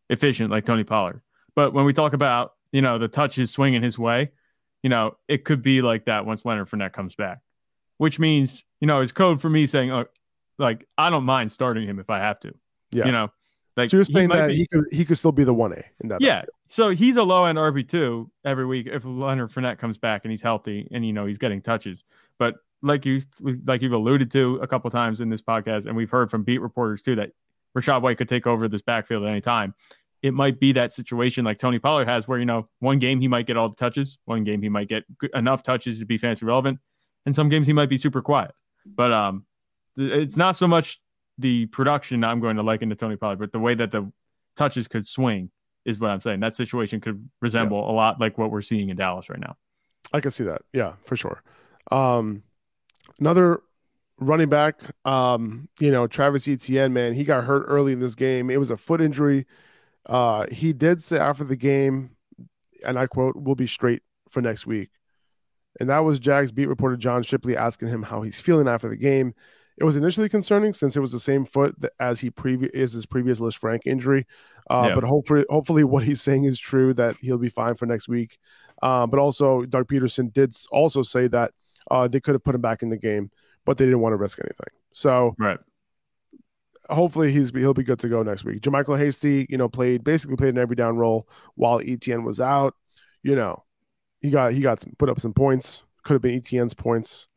efficient 0.09 0.51
like 0.51 0.65
Tony 0.65 0.83
Pollard. 0.83 1.21
But 1.55 1.73
when 1.73 1.85
we 1.85 1.93
talk 1.93 2.13
about 2.13 2.53
you 2.71 2.81
know, 2.81 2.97
the 2.97 3.07
touches 3.07 3.51
swinging 3.51 3.81
his 3.81 3.97
way, 3.97 4.31
you 4.83 4.89
know, 4.89 5.17
it 5.27 5.45
could 5.45 5.61
be 5.61 5.81
like 5.81 6.05
that 6.05 6.25
once 6.25 6.45
Leonard 6.45 6.69
Fournette 6.69 6.93
comes 6.93 7.15
back, 7.15 7.39
which 7.97 8.19
means, 8.19 8.63
you 8.79 8.87
know, 8.87 9.01
it's 9.01 9.11
code 9.11 9.41
for 9.41 9.49
me 9.49 9.67
saying, 9.67 9.91
oh, 9.91 10.05
like, 10.57 10.87
I 10.97 11.09
don't 11.09 11.23
mind 11.23 11.51
starting 11.51 11.87
him 11.87 11.99
if 11.99 12.09
I 12.09 12.19
have 12.19 12.39
to. 12.41 12.53
Yeah. 12.91 13.05
You 13.05 13.11
know, 13.11 13.31
like, 13.75 13.89
so 13.89 13.97
you're 13.97 14.03
saying 14.05 14.29
he 14.29 14.35
that 14.35 14.47
be, 14.47 14.55
he 14.55 14.67
could 14.67 14.85
he 14.91 15.05
could 15.05 15.17
still 15.17 15.31
be 15.31 15.43
the 15.43 15.53
one 15.53 15.73
A 15.73 15.83
in 16.01 16.09
that. 16.09 16.21
Yeah. 16.21 16.45
So 16.69 16.89
he's 16.89 17.17
a 17.17 17.23
low 17.23 17.45
end 17.45 17.57
RB 17.57 17.87
two 17.87 18.31
every 18.43 18.65
week 18.65 18.87
if 18.87 19.03
Leonard 19.05 19.51
Fournette 19.51 19.77
comes 19.77 19.97
back 19.97 20.21
and 20.23 20.31
he's 20.31 20.41
healthy 20.41 20.87
and 20.91 21.05
you 21.05 21.13
know 21.13 21.25
he's 21.25 21.37
getting 21.37 21.61
touches. 21.61 22.03
But 22.39 22.55
like 22.81 23.05
you 23.05 23.21
like 23.65 23.81
you've 23.81 23.93
alluded 23.93 24.31
to 24.31 24.55
a 24.61 24.67
couple 24.67 24.89
times 24.89 25.21
in 25.21 25.29
this 25.29 25.41
podcast, 25.41 25.85
and 25.85 25.95
we've 25.95 26.09
heard 26.09 26.31
from 26.31 26.43
beat 26.43 26.59
reporters 26.59 27.03
too 27.03 27.15
that 27.15 27.31
Rachaad 27.77 28.01
White 28.01 28.17
could 28.17 28.29
take 28.29 28.47
over 28.47 28.67
this 28.67 28.81
backfield 28.81 29.23
at 29.23 29.29
any 29.29 29.41
time 29.41 29.75
it 30.21 30.33
might 30.33 30.59
be 30.59 30.71
that 30.73 30.91
situation 30.91 31.45
like 31.45 31.59
Tony 31.59 31.79
Pollard 31.79 32.07
has, 32.07 32.27
where 32.27 32.39
you 32.39 32.45
know 32.45 32.67
one 32.79 32.99
game 32.99 33.21
he 33.21 33.27
might 33.27 33.45
get 33.45 33.57
all 33.57 33.69
the 33.69 33.75
touches, 33.75 34.17
one 34.25 34.43
game 34.43 34.61
he 34.61 34.69
might 34.69 34.89
get 34.89 35.05
enough 35.33 35.63
touches 35.63 35.99
to 35.99 36.05
be 36.05 36.17
fantasy 36.17 36.45
relevant, 36.45 36.79
and 37.25 37.35
some 37.35 37.49
games 37.49 37.67
he 37.67 37.73
might 37.73 37.89
be 37.89 37.97
super 37.97 38.21
quiet. 38.21 38.51
But 38.85 39.11
um, 39.11 39.45
it's 39.97 40.37
not 40.37 40.55
so 40.55 40.67
much 40.67 40.99
the 41.37 41.65
production 41.67 42.23
I'm 42.23 42.39
going 42.39 42.55
to 42.57 42.63
liken 42.63 42.89
to 42.89 42.95
Tony 42.95 43.15
Pollard, 43.15 43.39
but 43.39 43.51
the 43.51 43.59
way 43.59 43.75
that 43.75 43.91
the 43.91 44.11
touches 44.55 44.87
could 44.87 45.05
swing 45.05 45.51
is 45.85 45.99
what 45.99 46.09
I'm 46.09 46.21
saying. 46.21 46.39
That 46.39 46.55
situation 46.55 46.99
could 46.99 47.29
resemble 47.41 47.77
yeah. 47.77 47.91
a 47.91 47.93
lot 47.93 48.19
like 48.19 48.37
what 48.37 48.51
we're 48.51 48.61
seeing 48.61 48.89
in 48.89 48.97
Dallas 48.97 49.29
right 49.29 49.39
now. 49.39 49.55
I 50.13 50.19
can 50.19 50.31
see 50.31 50.43
that. 50.45 50.61
Yeah, 50.73 50.93
for 51.05 51.15
sure. 51.15 51.41
Um, 51.91 52.43
another 53.19 53.61
running 54.19 54.49
back, 54.49 54.81
um, 55.05 55.69
you 55.79 55.91
know, 55.91 56.07
Travis 56.07 56.47
Etienne, 56.47 56.93
man, 56.93 57.13
he 57.13 57.23
got 57.23 57.43
hurt 57.43 57.65
early 57.67 57.93
in 57.93 57.99
this 57.99 58.15
game. 58.15 58.49
It 58.49 58.57
was 58.57 58.69
a 58.69 58.77
foot 58.77 59.01
injury. 59.01 59.45
Uh, 60.05 60.45
he 60.51 60.73
did 60.73 61.03
say 61.03 61.17
after 61.17 61.43
the 61.43 61.55
game, 61.55 62.11
and 62.85 62.97
I 62.97 63.07
quote, 63.07 63.35
"We'll 63.35 63.55
be 63.55 63.67
straight 63.67 64.03
for 64.29 64.41
next 64.41 64.65
week." 64.65 64.89
And 65.79 65.89
that 65.89 65.99
was 65.99 66.19
Jags 66.19 66.51
beat 66.51 66.67
reporter 66.67 66.97
John 66.97 67.23
Shipley 67.23 67.55
asking 67.55 67.89
him 67.89 68.03
how 68.03 68.21
he's 68.21 68.39
feeling 68.39 68.67
after 68.67 68.89
the 68.89 68.95
game. 68.95 69.33
It 69.77 69.83
was 69.83 69.95
initially 69.95 70.27
concerning 70.27 70.73
since 70.73 70.95
it 70.95 70.99
was 70.99 71.11
the 71.11 71.19
same 71.19 71.45
foot 71.45 71.75
as 71.99 72.19
he 72.19 72.29
previous 72.29 72.71
is 72.73 72.93
his 72.93 73.05
previous 73.05 73.39
Lisfranc 73.39 73.81
injury. 73.85 74.25
Uh, 74.69 74.87
yeah. 74.89 74.95
But 74.95 75.03
hopefully, 75.03 75.45
hopefully, 75.49 75.83
what 75.83 76.03
he's 76.03 76.21
saying 76.21 76.45
is 76.45 76.57
true 76.57 76.93
that 76.95 77.15
he'll 77.21 77.37
be 77.37 77.49
fine 77.49 77.75
for 77.75 77.85
next 77.85 78.07
week. 78.07 78.39
Uh, 78.81 79.05
but 79.05 79.19
also, 79.19 79.63
Doug 79.63 79.87
Pederson 79.87 80.33
did 80.33 80.55
also 80.71 81.01
say 81.01 81.27
that 81.27 81.51
uh, 81.91 82.07
they 82.07 82.19
could 82.19 82.35
have 82.35 82.43
put 82.43 82.55
him 82.55 82.61
back 82.61 82.81
in 82.81 82.89
the 82.89 82.97
game, 82.97 83.29
but 83.65 83.77
they 83.77 83.85
didn't 83.85 84.01
want 84.01 84.13
to 84.13 84.17
risk 84.17 84.39
anything. 84.39 84.73
So, 84.93 85.35
right 85.37 85.59
hopefully 86.89 87.31
he's 87.31 87.51
he'll 87.51 87.73
be 87.73 87.83
good 87.83 87.99
to 87.99 88.09
go 88.09 88.23
next 88.23 88.43
week. 88.43 88.61
JaMycal 88.61 88.97
Hasty, 88.97 89.45
you 89.49 89.57
know, 89.57 89.69
played 89.69 90.03
basically 90.03 90.35
played 90.35 90.53
an 90.53 90.59
every 90.59 90.75
down 90.75 90.97
role 90.97 91.27
while 91.55 91.79
ETN 91.79 92.23
was 92.23 92.39
out. 92.39 92.75
You 93.23 93.35
know, 93.35 93.63
he 94.21 94.29
got 94.29 94.53
he 94.53 94.61
got 94.61 94.81
some, 94.81 94.93
put 94.97 95.09
up 95.09 95.19
some 95.19 95.33
points. 95.33 95.83
Could 96.03 96.13
have 96.13 96.21
been 96.21 96.39
ETN's 96.39 96.73
points. 96.73 97.27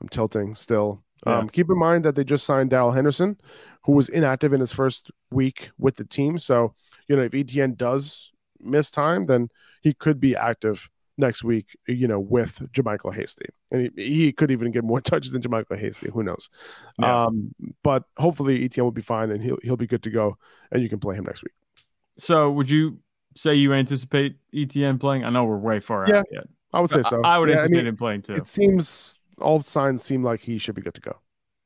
I'm 0.00 0.08
tilting 0.08 0.54
still. 0.54 1.02
Yeah. 1.26 1.38
Um, 1.38 1.48
keep 1.48 1.68
in 1.68 1.78
mind 1.78 2.04
that 2.04 2.14
they 2.14 2.24
just 2.24 2.46
signed 2.46 2.70
Darrell 2.70 2.92
Henderson, 2.92 3.38
who 3.84 3.92
was 3.92 4.08
inactive 4.08 4.52
in 4.52 4.60
his 4.60 4.72
first 4.72 5.10
week 5.30 5.70
with 5.78 5.96
the 5.96 6.04
team. 6.04 6.38
So 6.38 6.74
you 7.08 7.16
know, 7.16 7.22
if 7.22 7.32
ETN 7.32 7.76
does 7.76 8.32
miss 8.60 8.90
time, 8.90 9.26
then 9.26 9.48
he 9.82 9.92
could 9.92 10.20
be 10.20 10.36
active 10.36 10.88
next 11.18 11.44
week, 11.44 11.76
you 11.86 12.08
know, 12.08 12.18
with 12.18 12.60
JaMycal 12.72 13.14
Hasty. 13.14 13.46
And 13.70 13.90
he, 13.96 14.14
he, 14.14 14.32
could 14.32 14.50
even 14.50 14.72
get 14.72 14.84
more 14.84 15.00
touches 15.00 15.32
than 15.32 15.42
JaMycal 15.42 15.78
Hasty. 15.78 16.10
Who 16.10 16.22
knows? 16.22 16.48
Yeah. 16.98 17.24
Um, 17.24 17.54
but 17.82 18.04
hopefully 18.16 18.68
ETN 18.68 18.82
will 18.82 18.90
be 18.90 19.02
fine 19.02 19.30
and 19.30 19.42
he'll 19.42 19.58
he'll 19.62 19.76
be 19.76 19.86
good 19.86 20.02
to 20.04 20.10
go 20.10 20.36
and 20.72 20.82
you 20.82 20.88
can 20.88 20.98
play 20.98 21.14
him 21.14 21.24
next 21.24 21.42
week. 21.42 21.52
So 22.18 22.50
would 22.50 22.70
you 22.70 22.98
say 23.36 23.54
you 23.54 23.72
anticipate 23.72 24.36
ETN 24.52 24.98
playing? 25.00 25.24
I 25.24 25.30
know 25.30 25.44
we're 25.44 25.58
way 25.58 25.80
far 25.80 26.06
yeah, 26.08 26.18
out 26.18 26.26
yet. 26.30 26.44
I 26.72 26.80
would 26.80 26.90
say 26.90 27.02
so. 27.02 27.22
I, 27.22 27.36
I 27.36 27.38
would 27.38 27.48
yeah, 27.48 27.56
anticipate 27.56 27.76
I 27.76 27.78
mean, 27.78 27.86
him 27.88 27.96
playing 27.96 28.22
too. 28.22 28.34
It 28.34 28.46
seems 28.46 29.18
all 29.40 29.62
signs 29.62 30.02
seem 30.02 30.22
like 30.22 30.40
he 30.40 30.58
should 30.58 30.74
be 30.74 30.82
good 30.82 30.94
to 30.94 31.00
go. 31.00 31.18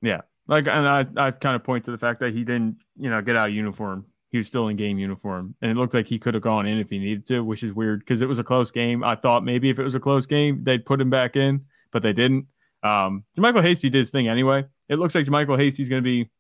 Yeah. 0.03 0.23
Like 0.47 0.67
and 0.69 0.89
I 0.89 1.07
I 1.17 1.31
kind 1.31 1.57
of 1.57 1.65
point 1.65 1.87
to 1.87 1.91
the 1.91 1.99
fact 1.99 2.21
that 2.21 2.33
he 2.33 2.45
didn't, 2.45 2.79
you 2.99 3.11
know, 3.11 3.23
get 3.23 3.37
out 3.37 3.49
of 3.49 3.55
uniform 3.55 4.07
he 4.35 4.39
was 4.39 4.49
still 4.49 4.67
in 4.67 4.77
game 4.77 4.99
uniform, 4.99 5.55
and 5.63 5.71
it 5.71 5.77
looked 5.77 5.95
like 5.95 6.09
he 6.09 6.19
could 6.19 6.35
have 6.35 6.43
gone 6.43 6.67
in 6.67 6.79
if 6.79 6.91
he 6.91 6.99
needed 6.99 7.25
to, 7.29 7.45
which 7.45 7.63
is 7.63 7.73
weird 7.73 8.01
because 8.01 8.21
it 8.21 8.27
was 8.27 8.41
a 8.41 8.43
close 8.43 8.73
game. 8.73 9.05
I 9.05 9.15
thought 9.15 9.45
maybe 9.45 9.71
if 9.71 9.79
it 9.79 9.85
was 9.85 9.95
a 9.95 10.01
close 10.01 10.27
game, 10.27 10.65
they'd 10.65 10.85
put 10.85 11.01
him 11.01 11.09
back 11.09 11.37
in, 11.37 11.67
but 11.93 12.03
they 12.03 12.13
didn't. 12.13 12.49
Um, 12.83 13.23
JaMycal 13.39 13.63
Hasty 13.63 13.91
did 13.91 13.99
his 13.99 14.11
thing 14.11 14.27
anyway. 14.27 14.65
It 14.89 14.99
looks 14.99 15.15
like 15.15 15.27
JaMycal 15.27 15.57
Hasty's 15.57 15.89
going 15.89 16.03
to 16.03 16.05
be 16.05 16.31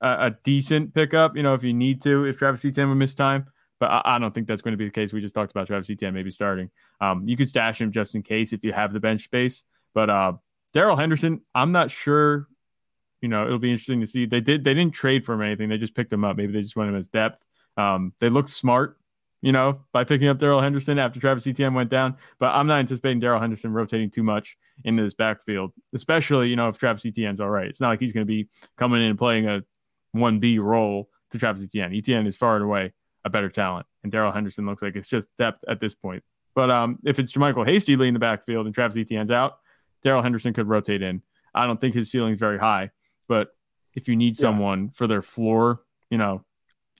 a, 0.00 0.08
a, 0.08 0.36
decent 0.42 0.94
pickup, 0.94 1.36
you 1.36 1.44
know, 1.44 1.54
if 1.54 1.62
you 1.62 1.72
need 1.72 2.02
to, 2.02 2.24
if 2.24 2.38
Travis 2.38 2.64
Etienne 2.64 2.88
would 2.88 2.96
miss 2.96 3.14
time. 3.14 3.46
But 3.78 3.92
I, 3.92 4.02
I, 4.04 4.18
don't 4.18 4.34
think 4.34 4.48
that's 4.48 4.60
going 4.60 4.72
to 4.72 4.76
be 4.76 4.86
the 4.86 4.90
case. 4.90 5.12
We 5.12 5.20
just 5.20 5.32
talked 5.32 5.52
about 5.52 5.68
Travis 5.68 5.88
Etienne 5.88 6.14
maybe 6.14 6.32
starting. 6.32 6.70
Um, 7.00 7.22
you 7.28 7.36
could 7.36 7.48
stash 7.48 7.80
him 7.80 7.92
just 7.92 8.16
in 8.16 8.24
case 8.24 8.52
if 8.52 8.64
you 8.64 8.72
have 8.72 8.92
the 8.92 8.98
bench 8.98 9.22
space. 9.22 9.62
But 9.94 10.10
uh, 10.10 10.32
Darrell 10.74 10.96
Henderson, 10.96 11.40
I'm 11.54 11.72
not 11.72 11.90
sure 11.90 12.48
you 13.20 13.28
know, 13.28 13.46
it'll 13.46 13.58
be 13.58 13.70
interesting 13.70 14.00
to 14.00 14.06
see. 14.06 14.26
They 14.26 14.40
did 14.40 14.64
they 14.64 14.74
didn't 14.74 14.94
trade 14.94 15.24
for 15.24 15.34
him 15.34 15.42
anything. 15.42 15.68
They 15.68 15.78
just 15.78 15.94
picked 15.94 16.12
him 16.12 16.24
up. 16.24 16.36
Maybe 16.36 16.52
they 16.52 16.62
just 16.62 16.76
went 16.76 16.90
him 16.90 16.96
as 16.96 17.06
depth. 17.06 17.44
Um, 17.76 18.12
they 18.20 18.28
looked 18.28 18.50
smart, 18.50 18.98
you 19.42 19.52
know, 19.52 19.80
by 19.92 20.04
picking 20.04 20.28
up 20.28 20.38
Darrell 20.38 20.60
Henderson 20.60 20.98
after 20.98 21.20
Travis 21.20 21.46
Etienne 21.46 21.74
went 21.74 21.90
down. 21.90 22.16
But 22.38 22.54
I'm 22.54 22.66
not 22.66 22.80
anticipating 22.80 23.20
Darrell 23.20 23.40
Henderson 23.40 23.72
rotating 23.72 24.10
too 24.10 24.22
much 24.22 24.56
into 24.84 25.02
this 25.02 25.14
backfield, 25.14 25.72
especially, 25.94 26.48
you 26.48 26.56
know, 26.56 26.68
if 26.68 26.78
Travis 26.78 27.04
Etienne's 27.04 27.40
all 27.40 27.50
right. 27.50 27.66
It's 27.66 27.80
not 27.80 27.88
like 27.88 28.00
he's 28.00 28.12
going 28.12 28.26
to 28.26 28.30
be 28.30 28.48
coming 28.76 29.00
in 29.00 29.08
and 29.08 29.18
playing 29.18 29.48
a 29.48 29.64
1B 30.16 30.60
role 30.60 31.08
to 31.32 31.38
Travis 31.38 31.62
Etienne. 31.62 31.94
Etienne 31.94 32.26
is 32.26 32.36
far 32.36 32.54
and 32.56 32.64
away 32.64 32.92
a 33.24 33.30
better 33.30 33.48
talent. 33.48 33.86
And 34.04 34.12
Darrell 34.12 34.32
Henderson 34.32 34.66
looks 34.66 34.82
like 34.82 34.94
it's 34.94 35.08
just 35.08 35.26
depth 35.38 35.64
at 35.68 35.80
this 35.80 35.94
point. 35.94 36.22
But 36.54 36.70
um, 36.70 36.98
if 37.04 37.18
it's 37.18 37.32
JaMycal 37.32 37.66
Hasty 37.66 37.96
leading 37.96 38.14
the 38.14 38.20
backfield 38.20 38.66
and 38.66 38.74
Travis 38.74 38.96
Etienne's 38.96 39.30
out, 39.30 39.58
Darrell 40.02 40.22
Henderson 40.22 40.52
could 40.52 40.68
rotate 40.68 41.02
in. 41.02 41.22
I 41.54 41.66
don't 41.66 41.80
think 41.80 41.94
his 41.94 42.10
ceiling 42.10 42.34
is 42.34 42.38
very 42.38 42.58
high, 42.58 42.90
but 43.26 43.48
if 43.94 44.08
you 44.08 44.16
need 44.16 44.36
someone 44.36 44.84
yeah. 44.84 44.90
for 44.94 45.06
their 45.06 45.22
floor, 45.22 45.82
you 46.10 46.18
know, 46.18 46.44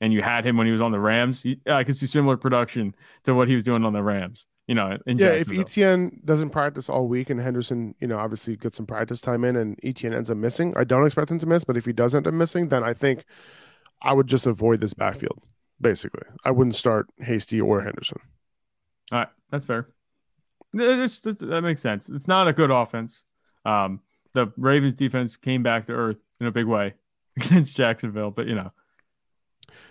and 0.01 0.13
you 0.13 0.23
had 0.23 0.47
him 0.47 0.57
when 0.57 0.67
he 0.67 0.73
was 0.73 0.81
on 0.81 0.93
the 0.93 1.01
Rams, 1.01 1.43
he, 1.43 1.61
I 1.67 1.85
can 1.85 1.95
see 1.95 2.07
similar 2.07 2.37
production 2.37 2.95
to 3.25 3.35
what 3.35 3.49
he 3.49 3.55
was 3.55 3.65
doing 3.65 3.85
on 3.85 3.93
the 3.93 4.03
Rams. 4.03 4.47
You 4.67 4.75
know, 4.75 4.99
yeah. 5.07 5.29
If 5.29 5.51
Etienne 5.51 6.21
doesn't 6.27 6.51
practice 6.51 6.91
all 6.91 7.09
week 7.09 7.31
and 7.31 7.41
Henderson, 7.41 7.95
you 8.01 8.07
know, 8.07 8.19
obviously 8.19 8.55
gets 8.57 8.77
some 8.77 8.85
practice 8.85 9.21
time 9.21 9.43
in, 9.45 9.57
and 9.57 9.79
Etienne 9.83 10.13
ends 10.13 10.31
up 10.31 10.37
missing, 10.37 10.75
I 10.77 10.85
don't 10.85 11.07
expect 11.07 11.31
him 11.31 11.39
to 11.39 11.47
miss. 11.47 11.65
But 11.65 11.79
if 11.79 11.87
he 11.87 11.93
does 11.93 12.15
end 12.15 12.27
up 12.27 12.35
missing, 12.35 12.69
then 12.69 12.85
I 12.85 12.93
think 12.93 13.25
I 14.03 14.13
would 14.13 14.27
just 14.27 14.47
avoid 14.47 14.83
this 14.83 14.93
backfield. 14.93 15.43
Basically, 15.81 16.25
I 16.45 16.51
wouldn't 16.51 16.75
start 16.75 17.07
Hasty 17.19 17.61
or 17.61 17.81
Henderson. 17.81 18.19
All 19.11 19.21
right, 19.21 19.29
that's 19.51 19.65
fair. 19.65 19.89
It's, 20.75 21.21
it's, 21.25 21.41
that 21.41 21.63
makes 21.63 21.81
sense. 21.81 22.09
It's 22.09 22.29
not 22.29 22.49
a 22.49 22.53
good 22.53 22.71
offense. 22.71 23.23
Um, 23.65 24.01
the 24.35 24.53
Ravens 24.57 24.95
defense 24.95 25.37
came 25.37 25.63
back 25.63 25.87
to 25.87 25.93
earth 25.93 26.19
in 26.41 26.47
a 26.47 26.53
big 26.53 26.67
way 26.67 26.95
against 27.37 27.77
Jacksonville, 27.77 28.31
but 28.31 28.47
you 28.47 28.55
know, 28.55 28.73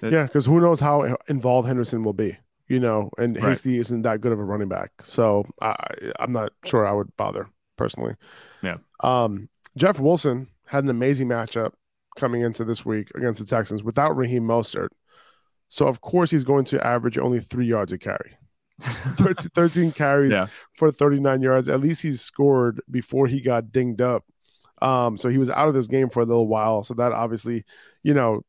it, 0.01 0.13
yeah, 0.13 0.23
because 0.23 0.45
who 0.45 0.59
knows 0.59 0.79
how 0.79 1.17
involved 1.27 1.67
Henderson 1.67 2.03
will 2.03 2.13
be, 2.13 2.37
you 2.67 2.79
know, 2.79 3.09
and 3.17 3.35
right. 3.35 3.49
Hasty 3.49 3.77
isn't 3.79 4.03
that 4.03 4.21
good 4.21 4.31
of 4.31 4.39
a 4.39 4.43
running 4.43 4.67
back, 4.67 4.91
so 5.03 5.45
I, 5.61 5.75
I'm 6.19 6.31
not 6.31 6.51
sure 6.65 6.85
I 6.85 6.91
would 6.91 7.15
bother 7.17 7.49
personally. 7.77 8.15
Yeah. 8.61 8.77
Um, 9.01 9.49
Jeff 9.75 9.99
Wilson 9.99 10.47
had 10.65 10.83
an 10.83 10.89
amazing 10.89 11.27
matchup 11.27 11.73
coming 12.17 12.41
into 12.41 12.65
this 12.65 12.85
week 12.85 13.11
against 13.15 13.39
the 13.39 13.45
Texans 13.45 13.83
without 13.83 14.15
Raheem 14.15 14.43
Mostert. 14.43 14.89
So 15.69 15.87
of 15.87 16.01
course 16.01 16.31
he's 16.31 16.43
going 16.43 16.65
to 16.65 16.85
average 16.85 17.17
only 17.17 17.39
three 17.39 17.67
yards 17.67 17.91
a 17.91 17.97
carry. 17.97 18.37
13, 19.15 19.49
13 19.53 19.91
carries 19.91 20.33
yeah. 20.33 20.47
for 20.73 20.91
39 20.91 21.41
yards. 21.41 21.69
At 21.69 21.79
least 21.79 22.01
he 22.01 22.15
scored 22.15 22.81
before 22.89 23.27
he 23.27 23.41
got 23.41 23.71
dinged 23.71 24.01
up. 24.01 24.23
Um, 24.81 25.17
so 25.17 25.29
he 25.29 25.37
was 25.37 25.49
out 25.49 25.67
of 25.67 25.73
this 25.73 25.87
game 25.87 26.09
for 26.09 26.21
a 26.21 26.25
little 26.25 26.47
while. 26.47 26.83
So 26.83 26.93
that 26.95 27.11
obviously, 27.11 27.65
you 28.03 28.13
know, 28.13 28.41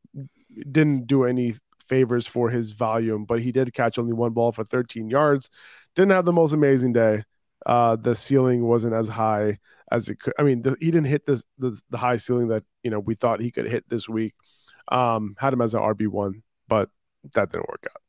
didn't 0.70 1.06
do 1.06 1.24
any 1.24 1.54
favors 1.88 2.26
for 2.26 2.50
his 2.50 2.72
volume, 2.72 3.24
but 3.24 3.40
he 3.40 3.52
did 3.52 3.72
catch 3.72 3.98
only 3.98 4.12
one 4.12 4.32
ball 4.32 4.52
for 4.52 4.64
13 4.64 5.08
yards. 5.08 5.48
Didn't 5.94 6.12
have 6.12 6.26
the 6.26 6.32
most 6.32 6.52
amazing 6.52 6.92
day. 6.92 7.24
Uh, 7.64 7.96
the 7.96 8.14
ceiling 8.14 8.64
wasn't 8.64 8.94
as 8.94 9.08
high 9.08 9.58
as 9.90 10.08
it 10.08 10.20
could. 10.20 10.34
I 10.38 10.42
mean, 10.42 10.62
the, 10.62 10.76
he 10.78 10.86
didn't 10.86 11.06
hit 11.06 11.26
this, 11.26 11.42
the, 11.58 11.78
the 11.90 11.98
high 11.98 12.18
ceiling 12.18 12.48
that 12.48 12.64
you 12.82 12.90
know 12.90 13.00
we 13.00 13.14
thought 13.14 13.40
he 13.40 13.50
could 13.50 13.66
hit 13.66 13.88
this 13.88 14.08
week. 14.08 14.34
Um, 14.90 15.34
had 15.38 15.52
him 15.52 15.60
as 15.60 15.74
an 15.74 15.80
RB 15.80 16.08
one, 16.08 16.42
but 16.68 16.90
that 17.34 17.50
didn't 17.50 17.68
work 17.68 17.86
out. 17.90 18.00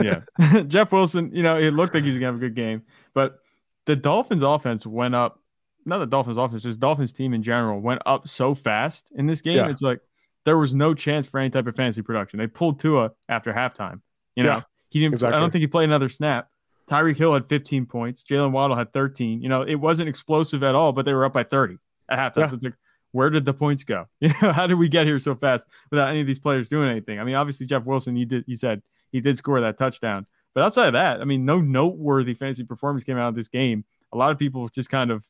Yeah, 0.00 0.62
Jeff 0.68 0.92
Wilson. 0.92 1.30
You 1.32 1.42
know, 1.42 1.58
it 1.58 1.72
looked 1.72 1.94
like 1.94 2.02
he 2.04 2.10
was 2.10 2.18
gonna 2.18 2.26
have 2.26 2.36
a 2.36 2.38
good 2.38 2.54
game, 2.54 2.82
but 3.14 3.38
the 3.86 3.96
Dolphins' 3.96 4.42
offense 4.42 4.86
went 4.86 5.14
up. 5.14 5.40
Not 5.84 5.98
the 5.98 6.06
Dolphins' 6.06 6.36
offense, 6.36 6.62
just 6.62 6.80
Dolphins 6.80 7.12
team 7.12 7.32
in 7.32 7.42
general 7.42 7.80
went 7.80 8.02
up 8.06 8.26
so 8.26 8.54
fast 8.54 9.12
in 9.14 9.26
this 9.26 9.40
game. 9.40 9.56
Yeah. 9.56 9.68
It's 9.68 9.82
like 9.82 10.00
there 10.44 10.58
was 10.58 10.74
no 10.74 10.94
chance 10.94 11.26
for 11.26 11.38
any 11.38 11.50
type 11.50 11.66
of 11.66 11.76
fantasy 11.76 12.02
production. 12.02 12.38
They 12.38 12.46
pulled 12.46 12.80
Tua 12.80 13.12
after 13.28 13.52
halftime. 13.52 14.00
You 14.34 14.44
know, 14.44 14.56
yeah, 14.56 14.62
he 14.90 15.00
didn't. 15.00 15.14
Exactly. 15.14 15.36
I 15.36 15.40
don't 15.40 15.50
think 15.50 15.60
he 15.60 15.66
played 15.66 15.84
another 15.84 16.08
snap. 16.08 16.48
Tyreek 16.90 17.16
Hill 17.16 17.34
had 17.34 17.48
15 17.48 17.86
points. 17.86 18.24
Jaylen 18.24 18.52
Waddle 18.52 18.76
had 18.76 18.92
13. 18.92 19.42
You 19.42 19.48
know, 19.48 19.62
it 19.62 19.74
wasn't 19.76 20.08
explosive 20.08 20.62
at 20.62 20.74
all, 20.74 20.92
but 20.92 21.04
they 21.04 21.12
were 21.12 21.24
up 21.24 21.32
by 21.32 21.42
30 21.42 21.78
at 22.08 22.18
halftime. 22.18 22.40
Yeah. 22.40 22.48
So 22.48 22.54
it's 22.54 22.64
like, 22.64 22.74
where 23.12 23.30
did 23.30 23.44
the 23.44 23.54
points 23.54 23.84
go? 23.84 24.06
You 24.20 24.28
know, 24.40 24.52
how 24.52 24.66
did 24.66 24.74
we 24.74 24.88
get 24.88 25.06
here 25.06 25.18
so 25.18 25.34
fast 25.34 25.64
without 25.90 26.08
any 26.08 26.20
of 26.20 26.26
these 26.26 26.38
players 26.38 26.68
doing 26.68 26.88
anything? 26.88 27.18
I 27.18 27.24
mean, 27.24 27.34
obviously 27.34 27.66
Jeff 27.66 27.84
Wilson, 27.84 28.14
he 28.14 28.24
did. 28.24 28.44
He 28.46 28.54
said 28.54 28.82
he 29.16 29.20
did 29.22 29.38
score 29.38 29.60
that 29.62 29.78
touchdown, 29.78 30.26
but 30.54 30.62
outside 30.62 30.88
of 30.88 30.92
that, 30.92 31.22
I 31.22 31.24
mean, 31.24 31.46
no 31.46 31.58
noteworthy 31.58 32.34
fantasy 32.34 32.64
performance 32.64 33.02
came 33.02 33.16
out 33.16 33.30
of 33.30 33.34
this 33.34 33.48
game. 33.48 33.84
A 34.12 34.16
lot 34.18 34.30
of 34.30 34.38
people 34.38 34.68
just 34.68 34.90
kind 34.90 35.10
of, 35.10 35.24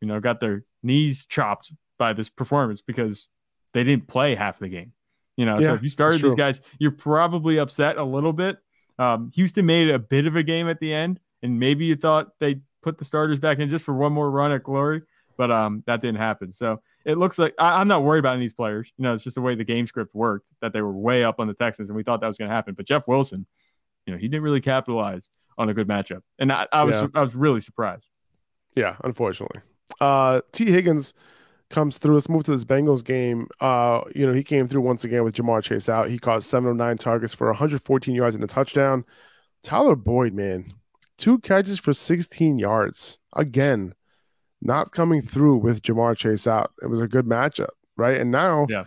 you 0.00 0.08
know, 0.08 0.20
got 0.20 0.40
their 0.40 0.64
knees 0.82 1.26
chopped 1.26 1.70
by 1.98 2.14
this 2.14 2.30
performance 2.30 2.80
because 2.80 3.28
they 3.74 3.84
didn't 3.84 4.08
play 4.08 4.34
half 4.34 4.58
the 4.58 4.68
game. 4.68 4.92
You 5.36 5.44
know, 5.44 5.58
yeah, 5.58 5.66
so 5.66 5.74
if 5.74 5.82
you 5.82 5.90
started 5.90 6.22
these 6.22 6.34
guys, 6.34 6.62
you're 6.78 6.92
probably 6.92 7.58
upset 7.58 7.98
a 7.98 8.04
little 8.04 8.32
bit. 8.32 8.56
Um, 8.98 9.30
Houston 9.34 9.66
made 9.66 9.90
a 9.90 9.98
bit 9.98 10.26
of 10.26 10.34
a 10.34 10.42
game 10.42 10.66
at 10.66 10.80
the 10.80 10.94
end, 10.94 11.20
and 11.42 11.60
maybe 11.60 11.84
you 11.84 11.96
thought 11.96 12.38
they 12.40 12.60
put 12.82 12.96
the 12.96 13.04
starters 13.04 13.38
back 13.38 13.58
in 13.58 13.68
just 13.68 13.84
for 13.84 13.92
one 13.92 14.14
more 14.14 14.30
run 14.30 14.50
at 14.50 14.62
glory, 14.62 15.02
but 15.36 15.50
um, 15.50 15.82
that 15.86 16.00
didn't 16.00 16.18
happen. 16.18 16.52
So 16.52 16.80
it 17.04 17.18
looks 17.18 17.38
like 17.38 17.54
I, 17.58 17.80
am 17.80 17.88
not 17.88 18.02
worried 18.02 18.20
about 18.20 18.34
any 18.34 18.38
of 18.38 18.44
these 18.44 18.52
players. 18.52 18.90
You 18.96 19.04
know, 19.04 19.14
it's 19.14 19.22
just 19.22 19.36
the 19.36 19.40
way 19.40 19.54
the 19.54 19.64
game 19.64 19.86
script 19.86 20.14
worked 20.14 20.50
that 20.60 20.72
they 20.72 20.82
were 20.82 20.92
way 20.92 21.24
up 21.24 21.38
on 21.38 21.46
the 21.46 21.54
Texans, 21.54 21.88
and 21.88 21.96
we 21.96 22.02
thought 22.02 22.20
that 22.20 22.26
was 22.26 22.38
going 22.38 22.48
to 22.48 22.54
happen. 22.54 22.74
But 22.74 22.86
Jeff 22.86 23.06
Wilson, 23.06 23.46
you 24.06 24.12
know, 24.12 24.18
he 24.18 24.28
didn't 24.28 24.42
really 24.42 24.60
capitalize 24.60 25.30
on 25.58 25.68
a 25.68 25.74
good 25.74 25.88
matchup, 25.88 26.22
and 26.38 26.52
I, 26.52 26.66
I 26.72 26.84
was 26.84 26.94
yeah. 26.94 27.06
I 27.14 27.22
was 27.22 27.34
really 27.34 27.60
surprised. 27.60 28.06
Yeah, 28.74 28.96
unfortunately. 29.04 29.60
Uh, 30.00 30.40
Tee 30.52 30.70
Higgins 30.70 31.14
comes 31.70 31.98
through. 31.98 32.14
Let's 32.14 32.28
move 32.28 32.44
to 32.44 32.50
this 32.52 32.64
Bengals 32.64 33.04
game. 33.04 33.48
Uh, 33.60 34.02
you 34.14 34.26
know, 34.26 34.32
he 34.32 34.42
came 34.42 34.68
through 34.68 34.82
once 34.82 35.04
again 35.04 35.24
with 35.24 35.34
Ja'Marr 35.34 35.62
Chase 35.62 35.88
out. 35.88 36.10
He 36.10 36.18
caught 36.18 36.44
seven 36.44 36.70
of 36.70 36.76
nine 36.76 36.96
targets 36.96 37.34
for 37.34 37.46
114 37.48 38.14
yards 38.14 38.34
and 38.34 38.44
a 38.44 38.46
touchdown. 38.46 39.04
Tyler 39.62 39.96
Boyd, 39.96 40.34
man, 40.34 40.72
two 41.18 41.38
catches 41.38 41.78
for 41.78 41.92
16 41.92 42.58
yards. 42.58 43.18
Again, 43.34 43.94
not 44.66 44.92
coming 44.92 45.22
through 45.22 45.56
with 45.58 45.82
Ja'Marr 45.82 46.16
Chase 46.16 46.46
out. 46.46 46.72
It 46.82 46.86
was 46.86 47.00
a 47.00 47.08
good 47.08 47.26
matchup, 47.26 47.70
right? 47.96 48.20
And 48.20 48.30
now, 48.30 48.66
yeah. 48.68 48.84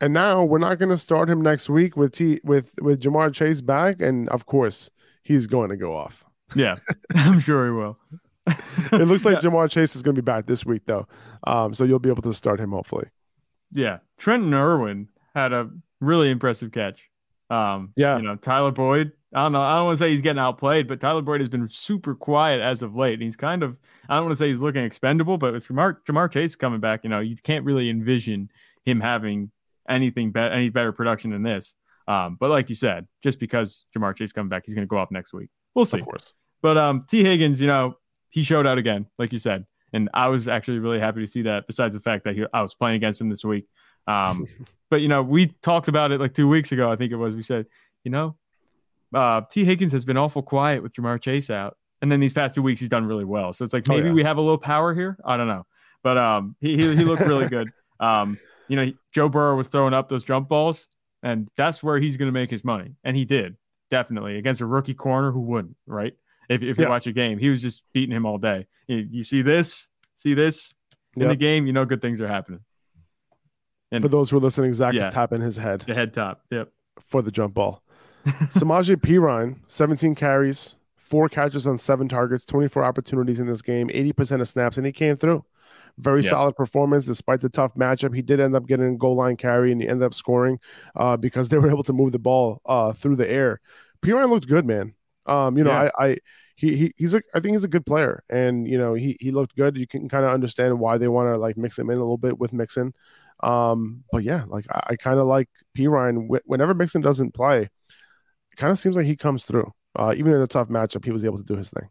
And 0.00 0.14
now 0.14 0.44
we're 0.44 0.58
not 0.58 0.78
going 0.78 0.90
to 0.90 0.96
start 0.96 1.28
him 1.28 1.40
next 1.40 1.68
week 1.68 1.96
with 1.96 2.12
T 2.12 2.40
with 2.44 2.72
with 2.80 3.00
Jamar 3.00 3.34
Chase 3.34 3.60
back, 3.60 4.00
and 4.00 4.28
of 4.28 4.46
course 4.46 4.90
he's 5.24 5.48
going 5.48 5.70
to 5.70 5.76
go 5.76 5.96
off. 5.96 6.24
Yeah, 6.54 6.76
I'm 7.14 7.40
sure 7.40 7.66
he 7.66 7.72
will 7.72 7.98
it 8.92 9.06
looks 9.06 9.24
like 9.24 9.34
yeah. 9.42 9.50
Ja'Marr 9.50 9.70
Chase 9.70 9.96
is 9.96 10.02
going 10.02 10.14
to 10.14 10.22
be 10.22 10.24
back 10.24 10.46
this 10.46 10.64
week, 10.64 10.82
though. 10.86 11.06
Um, 11.44 11.74
so 11.74 11.84
you'll 11.84 11.98
be 11.98 12.08
able 12.08 12.22
to 12.22 12.34
start 12.34 12.60
him 12.60 12.70
hopefully. 12.70 13.06
Yeah. 13.72 13.98
Trenton 14.16 14.54
Irwin 14.54 15.08
had 15.34 15.52
a 15.52 15.70
really 16.00 16.30
impressive 16.30 16.72
catch. 16.72 17.00
Um, 17.50 17.92
yeah. 17.96 18.16
You 18.16 18.22
know, 18.22 18.36
Tyler 18.36 18.70
Boyd, 18.70 19.12
I 19.34 19.42
don't 19.42 19.52
know. 19.52 19.60
I 19.60 19.76
don't 19.76 19.86
want 19.86 19.98
to 19.98 20.04
say 20.04 20.10
he's 20.10 20.22
getting 20.22 20.40
outplayed, 20.40 20.88
but 20.88 21.00
Tyler 21.00 21.20
Boyd 21.20 21.40
has 21.40 21.50
been 21.50 21.68
super 21.70 22.14
quiet 22.14 22.62
as 22.62 22.80
of 22.80 22.96
late. 22.96 23.14
And 23.14 23.22
he's 23.22 23.36
kind 23.36 23.62
of, 23.62 23.76
I 24.08 24.16
don't 24.16 24.24
want 24.24 24.38
to 24.38 24.42
say 24.42 24.48
he's 24.48 24.60
looking 24.60 24.84
expendable, 24.84 25.36
but 25.36 25.52
with 25.52 25.68
Ja'Marr, 25.68 25.98
Ja'Marr 26.06 26.30
Chase 26.30 26.56
coming 26.56 26.80
back, 26.80 27.04
you 27.04 27.10
know, 27.10 27.20
you 27.20 27.36
can't 27.36 27.64
really 27.64 27.90
envision 27.90 28.50
him 28.86 29.00
having 29.00 29.50
anything 29.88 30.32
better, 30.32 30.54
any 30.54 30.70
better 30.70 30.92
production 30.92 31.30
than 31.30 31.42
this. 31.42 31.74
Um, 32.06 32.38
but 32.40 32.48
like 32.48 32.70
you 32.70 32.74
said, 32.74 33.06
just 33.22 33.38
because 33.38 33.84
Ja'Marr 33.94 34.16
Chase 34.16 34.32
coming 34.32 34.48
back, 34.48 34.62
he's 34.64 34.74
going 34.74 34.86
to 34.86 34.88
go 34.88 34.96
off 34.96 35.10
next 35.10 35.34
week. 35.34 35.50
We'll 35.74 35.84
see. 35.84 35.98
Of 35.98 36.06
course. 36.06 36.32
But 36.62 36.78
um, 36.78 37.04
Tee 37.08 37.22
Higgins, 37.22 37.60
you 37.60 37.66
know, 37.66 37.98
he 38.30 38.42
showed 38.42 38.66
out 38.66 38.78
again, 38.78 39.06
like 39.18 39.32
you 39.32 39.38
said, 39.38 39.66
and 39.92 40.08
I 40.14 40.28
was 40.28 40.48
actually 40.48 40.78
really 40.78 41.00
happy 41.00 41.20
to 41.20 41.26
see 41.26 41.42
that. 41.42 41.66
Besides 41.66 41.94
the 41.94 42.00
fact 42.00 42.24
that 42.24 42.34
he, 42.34 42.44
I 42.52 42.62
was 42.62 42.74
playing 42.74 42.96
against 42.96 43.20
him 43.20 43.28
this 43.28 43.44
week, 43.44 43.66
um, 44.06 44.46
but 44.90 45.02
you 45.02 45.08
know, 45.08 45.22
we 45.22 45.48
talked 45.62 45.88
about 45.88 46.12
it 46.12 46.20
like 46.20 46.34
two 46.34 46.48
weeks 46.48 46.72
ago. 46.72 46.90
I 46.90 46.96
think 46.96 47.12
it 47.12 47.16
was. 47.16 47.36
We 47.36 47.42
said, 47.42 47.66
you 48.04 48.10
know, 48.10 48.36
uh, 49.14 49.42
Tee 49.50 49.64
Higgins 49.64 49.92
has 49.92 50.04
been 50.04 50.16
awful 50.16 50.42
quiet 50.42 50.82
with 50.82 50.92
Ja'Marr 50.92 51.20
Chase 51.20 51.50
out, 51.50 51.76
and 52.02 52.10
then 52.12 52.20
these 52.20 52.32
past 52.32 52.54
two 52.54 52.62
weeks 52.62 52.80
he's 52.80 52.88
done 52.90 53.04
really 53.06 53.24
well. 53.24 53.52
So 53.52 53.64
it's 53.64 53.72
like 53.74 53.88
Oh, 53.90 53.94
maybe 53.94 54.08
yeah. 54.08 54.14
we 54.14 54.22
have 54.22 54.36
a 54.36 54.40
little 54.40 54.58
power 54.58 54.94
here. 54.94 55.16
I 55.24 55.36
don't 55.36 55.48
know, 55.48 55.66
but 56.02 56.16
um, 56.18 56.56
he 56.60 56.76
he, 56.76 56.96
he 56.96 57.04
looked 57.04 57.22
really 57.22 57.48
good. 57.48 57.70
Um, 58.00 58.38
you 58.68 58.76
know, 58.76 58.92
Joe 59.12 59.28
Burrow 59.28 59.56
was 59.56 59.66
throwing 59.66 59.92
up 59.92 60.08
those 60.08 60.22
jump 60.22 60.48
balls, 60.48 60.86
and 61.24 61.48
that's 61.56 61.82
where 61.82 61.98
he's 61.98 62.16
going 62.16 62.28
to 62.28 62.32
make 62.32 62.48
his 62.48 62.62
money, 62.64 62.94
and 63.02 63.16
he 63.16 63.24
did 63.24 63.56
definitely 63.90 64.36
against 64.36 64.60
a 64.60 64.66
rookie 64.66 64.94
corner 64.94 65.32
who 65.32 65.40
wouldn't, 65.40 65.74
right? 65.86 66.14
If 66.48 66.62
if 66.62 66.78
you 66.78 66.84
Yeah. 66.84 66.90
watch 66.90 67.08
a 67.08 67.12
game, 67.12 67.38
he 67.38 67.48
was 67.48 67.60
just 67.60 67.82
beating 67.92 68.14
him 68.14 68.24
all 68.24 68.38
day. 68.38 68.68
You, 68.86 68.98
you 69.10 69.24
see 69.24 69.42
this, 69.42 69.88
see 70.14 70.32
this 70.34 70.72
in 71.16 71.22
Yep. 71.22 71.30
the 71.30 71.36
game, 71.36 71.66
you 71.66 71.72
know 71.72 71.84
good 71.84 72.00
things 72.00 72.20
are 72.20 72.28
happening. 72.28 72.60
And 73.90 74.00
For 74.02 74.08
those 74.08 74.30
who 74.30 74.36
are 74.36 74.40
listening, 74.40 74.72
Zach 74.74 74.94
Yeah. 74.94 75.08
is 75.08 75.14
tapping 75.14 75.40
his 75.40 75.56
head 75.56 75.82
the 75.86 75.94
head 75.94 76.14
top, 76.14 76.42
yep. 76.50 76.70
for 77.00 77.20
the 77.22 77.30
jump 77.32 77.54
ball. 77.54 77.82
Samaje 78.26 78.96
Perine, 78.96 79.56
17 79.66 80.14
carries, 80.14 80.76
four 80.96 81.28
catches 81.28 81.66
on 81.66 81.78
seven 81.78 82.08
targets, 82.08 82.44
24 82.44 82.84
opportunities 82.84 83.38
in 83.40 83.46
this 83.46 83.62
game, 83.62 83.88
80% 83.88 84.40
of 84.40 84.48
snaps, 84.48 84.76
and 84.76 84.86
he 84.86 84.92
came 84.92 85.16
through. 85.16 85.44
Very 85.98 86.22
Yeah. 86.22 86.30
solid 86.30 86.54
performance 86.54 87.06
despite 87.06 87.40
the 87.40 87.48
tough 87.48 87.74
matchup. 87.74 88.14
He 88.14 88.22
did 88.22 88.38
end 88.40 88.54
up 88.54 88.66
getting 88.66 88.94
a 88.94 88.96
goal 88.96 89.16
line 89.16 89.36
carry 89.36 89.72
and 89.72 89.80
he 89.80 89.88
ended 89.88 90.06
up 90.06 90.14
scoring 90.14 90.60
uh, 90.94 91.16
because 91.16 91.48
they 91.50 91.58
were 91.58 91.70
able 91.70 91.82
to 91.84 91.92
move 91.92 92.12
the 92.12 92.18
ball 92.18 92.60
uh, 92.66 92.92
through 92.92 93.16
the 93.16 93.28
air. 93.28 93.60
Perine 94.02 94.28
looked 94.30 94.46
good, 94.46 94.64
man. 94.64 94.94
Um, 95.26 95.58
you 95.58 95.64
know, 95.64 95.70
Yeah. 95.72 95.90
I, 95.98 96.04
I 96.10 96.16
he, 96.54 96.76
he 96.76 96.92
he's 96.96 97.14
a 97.14 97.22
I 97.34 97.40
think 97.40 97.54
he's 97.54 97.62
a 97.64 97.68
good 97.68 97.86
player, 97.86 98.24
and 98.28 98.66
you 98.66 98.78
know 98.78 98.94
he 98.94 99.16
he 99.20 99.30
looked 99.30 99.54
good. 99.54 99.76
You 99.76 99.86
can 99.86 100.08
kind 100.08 100.24
of 100.24 100.32
understand 100.32 100.80
why 100.80 100.98
they 100.98 101.06
want 101.06 101.32
to 101.32 101.38
like 101.38 101.56
mix 101.56 101.78
him 101.78 101.88
in 101.88 101.96
a 101.98 102.00
little 102.00 102.16
bit 102.16 102.36
with 102.36 102.52
Mixon. 102.52 102.94
Um, 103.44 104.02
but 104.10 104.24
yeah, 104.24 104.42
like 104.48 104.66
I, 104.68 104.82
I 104.90 104.96
kind 104.96 105.20
of 105.20 105.26
like 105.26 105.48
Perine. 105.76 106.26
Wh- 106.26 106.48
Whenever 106.48 106.74
Mixon 106.74 107.00
doesn't 107.00 107.32
play, 107.32 107.68
kind 108.58 108.70
of 108.70 108.78
seems 108.78 108.96
like 108.96 109.06
he 109.06 109.16
comes 109.16 109.44
through. 109.46 109.72
Uh, 109.96 110.12
even 110.16 110.32
in 110.32 110.40
a 110.42 110.46
tough 110.46 110.68
matchup, 110.68 111.04
he 111.04 111.10
was 111.10 111.24
able 111.24 111.38
to 111.38 111.44
do 111.44 111.56
his 111.56 111.70
thing. 111.70 111.88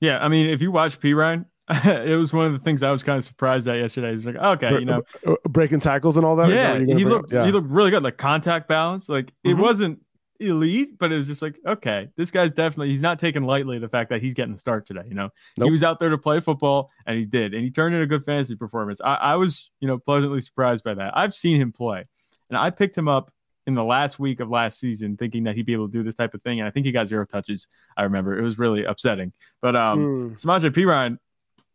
Yeah, 0.00 0.24
I 0.24 0.28
mean, 0.28 0.48
if 0.48 0.62
you 0.62 0.72
watch 0.72 0.98
Perine, 1.00 1.44
it 1.70 2.16
was 2.18 2.32
one 2.32 2.46
of 2.46 2.52
the 2.52 2.58
things 2.58 2.82
I 2.82 2.90
was 2.90 3.02
kind 3.02 3.18
of 3.18 3.24
surprised 3.24 3.68
at 3.68 3.76
yesterday. 3.76 4.12
He's 4.12 4.24
like, 4.24 4.36
okay, 4.36 4.78
you 4.78 4.84
know, 4.86 5.02
Uh, 5.26 5.34
breaking 5.48 5.80
tackles 5.80 6.16
and 6.16 6.24
all 6.24 6.36
that 6.36 6.48
yeah, 6.48 6.78
what 6.78 6.98
he 6.98 7.04
looked 7.04 7.32
Yeah. 7.32 7.44
he 7.44 7.52
looked 7.52 7.68
really 7.68 7.90
good. 7.90 8.02
Like 8.02 8.16
contact 8.16 8.68
balance, 8.68 9.08
like 9.08 9.32
it 9.44 9.54
Mhm. 9.56 9.60
wasn't 9.60 10.00
elite, 10.40 10.98
but 10.98 11.10
it 11.12 11.16
was 11.16 11.26
just 11.26 11.42
like, 11.42 11.58
okay, 11.66 12.08
this 12.16 12.30
guy's 12.30 12.52
definitely 12.52 12.90
he's 12.90 13.02
not 13.02 13.18
taking 13.18 13.42
lightly 13.42 13.78
the 13.78 13.88
fact 13.88 14.08
that 14.10 14.22
he's 14.22 14.34
getting 14.34 14.52
the 14.54 14.58
start 14.58 14.86
today. 14.86 15.02
You 15.08 15.14
know, 15.14 15.30
Nope. 15.58 15.66
he 15.66 15.70
was 15.72 15.82
out 15.82 15.98
there 16.00 16.10
to 16.10 16.18
play 16.18 16.38
football, 16.40 16.90
and 17.06 17.18
he 17.18 17.24
did, 17.24 17.52
and 17.54 17.62
he 17.64 17.70
turned 17.70 17.94
in 17.94 18.00
a 18.02 18.06
good 18.06 18.24
fantasy 18.24 18.54
performance. 18.54 19.00
I, 19.04 19.14
I 19.16 19.34
was, 19.34 19.70
you 19.80 19.88
know, 19.88 19.98
pleasantly 19.98 20.40
surprised 20.40 20.84
by 20.84 20.94
that. 20.94 21.16
I've 21.16 21.34
seen 21.34 21.60
him 21.60 21.72
play, 21.72 22.06
and 22.50 22.56
I 22.56 22.70
picked 22.70 22.96
him 22.96 23.08
up 23.08 23.32
in 23.68 23.74
the 23.74 23.84
last 23.84 24.18
week 24.18 24.40
of 24.40 24.48
last 24.48 24.80
season, 24.80 25.16
thinking 25.16 25.44
that 25.44 25.54
he'd 25.54 25.66
be 25.66 25.74
able 25.74 25.86
to 25.86 25.92
do 25.92 26.02
this 26.02 26.14
type 26.16 26.32
of 26.34 26.42
thing, 26.42 26.58
and 26.58 26.66
I 26.66 26.70
think 26.72 26.86
he 26.86 26.92
got 26.92 27.06
zero 27.06 27.24
touches. 27.26 27.66
I 27.96 28.02
remember 28.04 28.36
it 28.38 28.42
was 28.42 28.58
really 28.58 28.82
upsetting, 28.84 29.32
but 29.62 29.76
um. 29.76 29.98
Mm. 29.98 30.42
Samaje 30.42 30.70
Perine, 30.72 31.18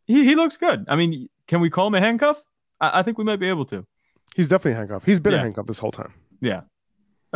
he, 0.06 0.26
he 0.26 0.36
looks 0.36 0.58
good. 0.58 0.86
I 0.90 0.96
mean, 0.96 1.30
can 1.48 1.62
we 1.62 1.70
call 1.70 1.88
him 1.88 1.96
a 1.96 2.00
handcuff? 2.02 2.42
I, 2.82 3.00
I 3.00 3.04
think 3.04 3.18
we 3.18 3.24
might 3.24 3.40
be 3.40 3.48
able 3.48 3.66
to. 3.68 3.86
He's 4.36 4.48
definitely 4.48 4.74
a 4.74 4.76
handcuff. 4.78 5.06
He's 5.06 5.20
been 5.20 5.34
a 5.36 5.40
handcuff 5.40 5.68
this 5.68 5.78
whole 5.80 5.92
time. 5.92 6.14
Yeah. 6.42 6.62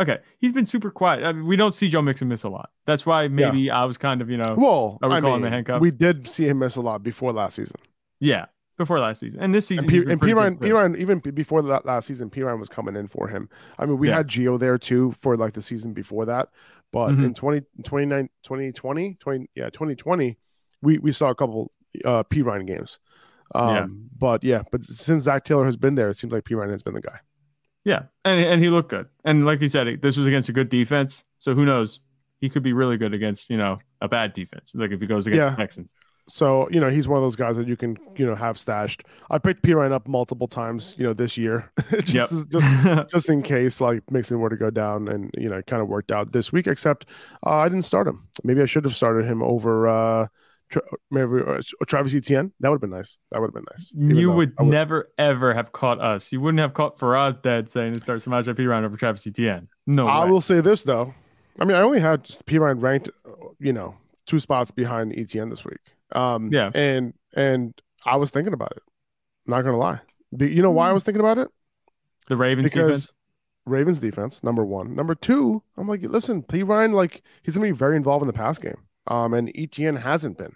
Okay. 0.00 0.18
He's 0.38 0.52
been 0.52 0.66
super 0.66 0.90
quiet. 0.90 1.24
I 1.24 1.32
mean, 1.32 1.46
we 1.46 1.56
don't 1.56 1.74
see 1.74 1.88
Joe 1.88 2.02
Mixon 2.02 2.28
miss 2.28 2.42
a 2.44 2.48
lot. 2.48 2.70
That's 2.86 3.06
why 3.06 3.28
maybe 3.28 3.70
I 3.70 3.84
was 3.84 3.98
kind 3.98 4.20
of, 4.20 4.28
you 4.30 4.36
know, 4.36 4.54
Well, 4.56 4.98
Are 5.02 5.08
we 5.08 5.14
I 5.16 5.20
calling 5.20 5.40
him 5.40 5.46
a 5.46 5.50
handcuff? 5.50 5.80
we 5.80 5.90
did 5.90 6.26
see 6.28 6.46
him 6.48 6.58
miss 6.60 6.76
a 6.76 6.80
lot 6.80 7.02
before 7.02 7.32
last 7.32 7.56
season. 7.56 7.76
yeah, 8.20 8.46
before 8.78 8.98
last 9.00 9.20
season. 9.20 9.40
And 9.40 9.54
this 9.54 9.66
season, 9.66 9.84
And, 9.84 9.90
P- 10.06 10.10
and 10.10 10.20
Perine, 10.20 10.58
good 10.58 10.68
too. 10.68 10.74
Perine, 10.74 10.96
even 10.96 11.18
before 11.18 11.60
that 11.62 11.84
last 11.84 12.06
season, 12.06 12.30
Perine 12.30 12.58
was 12.58 12.68
coming 12.70 12.96
in 12.96 13.08
for 13.08 13.28
him. 13.28 13.48
I 13.78 13.84
mean, 13.84 13.98
we 13.98 14.08
Yeah. 14.08 14.16
had 14.18 14.28
Gio 14.28 14.58
there 14.58 14.78
too 14.78 15.12
for 15.20 15.36
like 15.36 15.52
the 15.52 15.60
season 15.62 15.92
before 15.92 16.24
that. 16.26 16.48
But 16.90 17.10
Mhm. 17.10 17.24
in 17.26 17.34
20, 17.34 17.62
29 17.84 18.30
2020, 18.42 19.14
20, 19.20 19.50
yeah, 19.54 19.68
2020, 19.68 20.38
we, 20.80 20.96
we 20.98 21.12
saw 21.12 21.28
a 21.28 21.34
couple 21.34 21.70
uh, 22.04 22.22
Perine 22.24 22.66
games. 22.66 22.98
Um, 23.54 23.68
Yeah. 23.74 23.86
But 24.18 24.44
yeah, 24.44 24.62
but 24.70 24.84
since 24.84 25.24
Zac 25.24 25.44
Taylor 25.44 25.64
has 25.66 25.76
been 25.76 25.94
there, 25.96 26.08
it 26.08 26.16
seems 26.16 26.32
like 26.32 26.44
Perine 26.44 26.70
has 26.70 26.82
been 26.82 26.94
the 26.94 27.00
guy. 27.02 27.20
Yeah. 27.84 28.02
And, 28.24 28.40
and 28.44 28.62
he 28.62 28.68
looked 28.68 28.90
good. 28.90 29.06
And 29.24 29.44
like 29.46 29.60
you 29.60 29.68
said, 29.68 30.00
this 30.02 30.16
was 30.16 30.26
against 30.26 30.48
a 30.48 30.52
good 30.52 30.68
defense. 30.68 31.24
So 31.38 31.54
who 31.54 31.64
knows? 31.64 32.00
He 32.40 32.48
could 32.48 32.62
be 32.62 32.72
really 32.72 32.96
good 32.98 33.14
against, 33.14 33.50
you 33.50 33.56
know, 33.56 33.78
a 34.00 34.08
bad 34.08 34.32
defense. 34.32 34.72
Like 34.74 34.90
if 34.92 35.00
he 35.00 35.06
goes 35.06 35.26
against 35.26 35.38
Yeah. 35.42 35.50
the 35.50 35.56
Texans. 35.56 35.94
So, 36.28 36.68
you 36.70 36.78
know, 36.80 36.90
he's 36.90 37.08
one 37.08 37.16
of 37.18 37.24
those 37.24 37.36
guys 37.36 37.56
that 37.56 37.66
you 37.66 37.76
can, 37.76 37.96
you 38.16 38.26
know, 38.26 38.34
have 38.34 38.58
stashed. 38.58 39.02
I 39.30 39.38
picked 39.38 39.62
Perine 39.62 39.92
up 39.92 40.06
multiple 40.06 40.46
times, 40.46 40.94
you 40.98 41.04
know, 41.04 41.14
this 41.14 41.36
year. 41.38 41.70
just, 42.04 42.32
Yep. 42.32 42.48
just 42.50 43.08
just 43.10 43.28
in 43.30 43.42
case 43.42 43.80
like 43.80 44.02
Mixon 44.10 44.38
were 44.40 44.50
to 44.50 44.56
go 44.56 44.70
down 44.70 45.08
and 45.08 45.30
you 45.38 45.48
know 45.48 45.56
it 45.56 45.66
kind 45.66 45.80
of 45.82 45.88
worked 45.88 46.12
out 46.12 46.32
this 46.32 46.52
week 46.52 46.66
except 46.66 47.06
uh, 47.46 47.56
I 47.56 47.68
didn't 47.68 47.84
start 47.84 48.06
him 48.06 48.28
maybe 48.44 48.60
I 48.62 48.66
should 48.66 48.84
have 48.84 48.94
started 48.94 49.24
him 49.26 49.42
over 49.42 49.88
uh 49.88 50.26
Tra- 50.70 50.82
maybe 51.10 51.40
uh, 51.46 51.62
Travis 51.86 52.14
Etienne 52.14 52.52
that 52.60 52.68
would 52.68 52.74
have 52.74 52.80
been 52.82 52.90
nice 52.90 53.16
that 53.30 53.40
would 53.40 53.46
have 53.48 53.54
been 53.54 53.64
nice 53.72 53.90
Even 53.96 54.16
you 54.16 54.30
would 54.30 54.52
never, 54.60 55.10
ever 55.16 55.54
have 55.54 55.72
caught 55.72 55.98
us. 55.98 56.30
You 56.30 56.42
wouldn't 56.42 56.60
have 56.60 56.74
caught 56.74 56.98
Faraz 56.98 57.40
dead 57.40 57.70
saying 57.70 57.94
to 57.94 58.00
start 58.00 58.20
Samaje 58.20 58.54
Perine 58.54 58.84
over 58.84 58.98
Travis 58.98 59.26
Etienne. 59.26 59.68
No 59.86 60.06
I 60.06 60.24
way. 60.26 60.30
will 60.30 60.42
say 60.42 60.60
this 60.60 60.82
though 60.82 61.14
I 61.58 61.64
mean 61.64 61.74
I 61.76 61.80
only 61.80 62.00
had 62.00 62.24
Perine 62.24 62.82
ranked 62.82 63.08
uh, 63.26 63.30
you 63.58 63.72
know 63.72 63.94
two 64.26 64.38
spots 64.38 64.70
behind 64.70 65.14
Etienne 65.16 65.48
this 65.48 65.64
week 65.64 65.80
um 66.12 66.50
Yeah. 66.52 66.70
and 66.74 67.14
and 67.34 67.74
I 68.04 68.16
was 68.16 68.30
thinking 68.30 68.52
about 68.52 68.72
it 68.76 68.82
not 69.46 69.62
gonna 69.62 69.76
lie 69.78 70.00
you 70.38 70.62
know 70.62 70.70
why 70.70 70.88
I 70.88 70.92
was 70.92 71.04
thinking 71.04 71.20
about 71.20 71.38
it 71.38 71.48
The 72.28 72.36
Ravens 72.36 72.64
because 72.64 73.02
defense. 73.06 73.14
Ravens 73.66 73.98
defense, 73.98 74.42
number 74.42 74.64
one. 74.64 74.94
Number 74.94 75.14
two, 75.14 75.62
I'm 75.76 75.86
like, 75.86 76.00
listen, 76.02 76.42
Perine, 76.42 76.94
like 76.94 77.22
he's 77.42 77.54
gonna 77.54 77.66
be 77.66 77.72
very 77.72 77.96
involved 77.96 78.22
in 78.22 78.26
the 78.26 78.32
pass 78.32 78.58
game. 78.58 78.78
Um, 79.08 79.34
and 79.34 79.48
ETN 79.54 80.00
hasn't 80.00 80.38
been. 80.38 80.52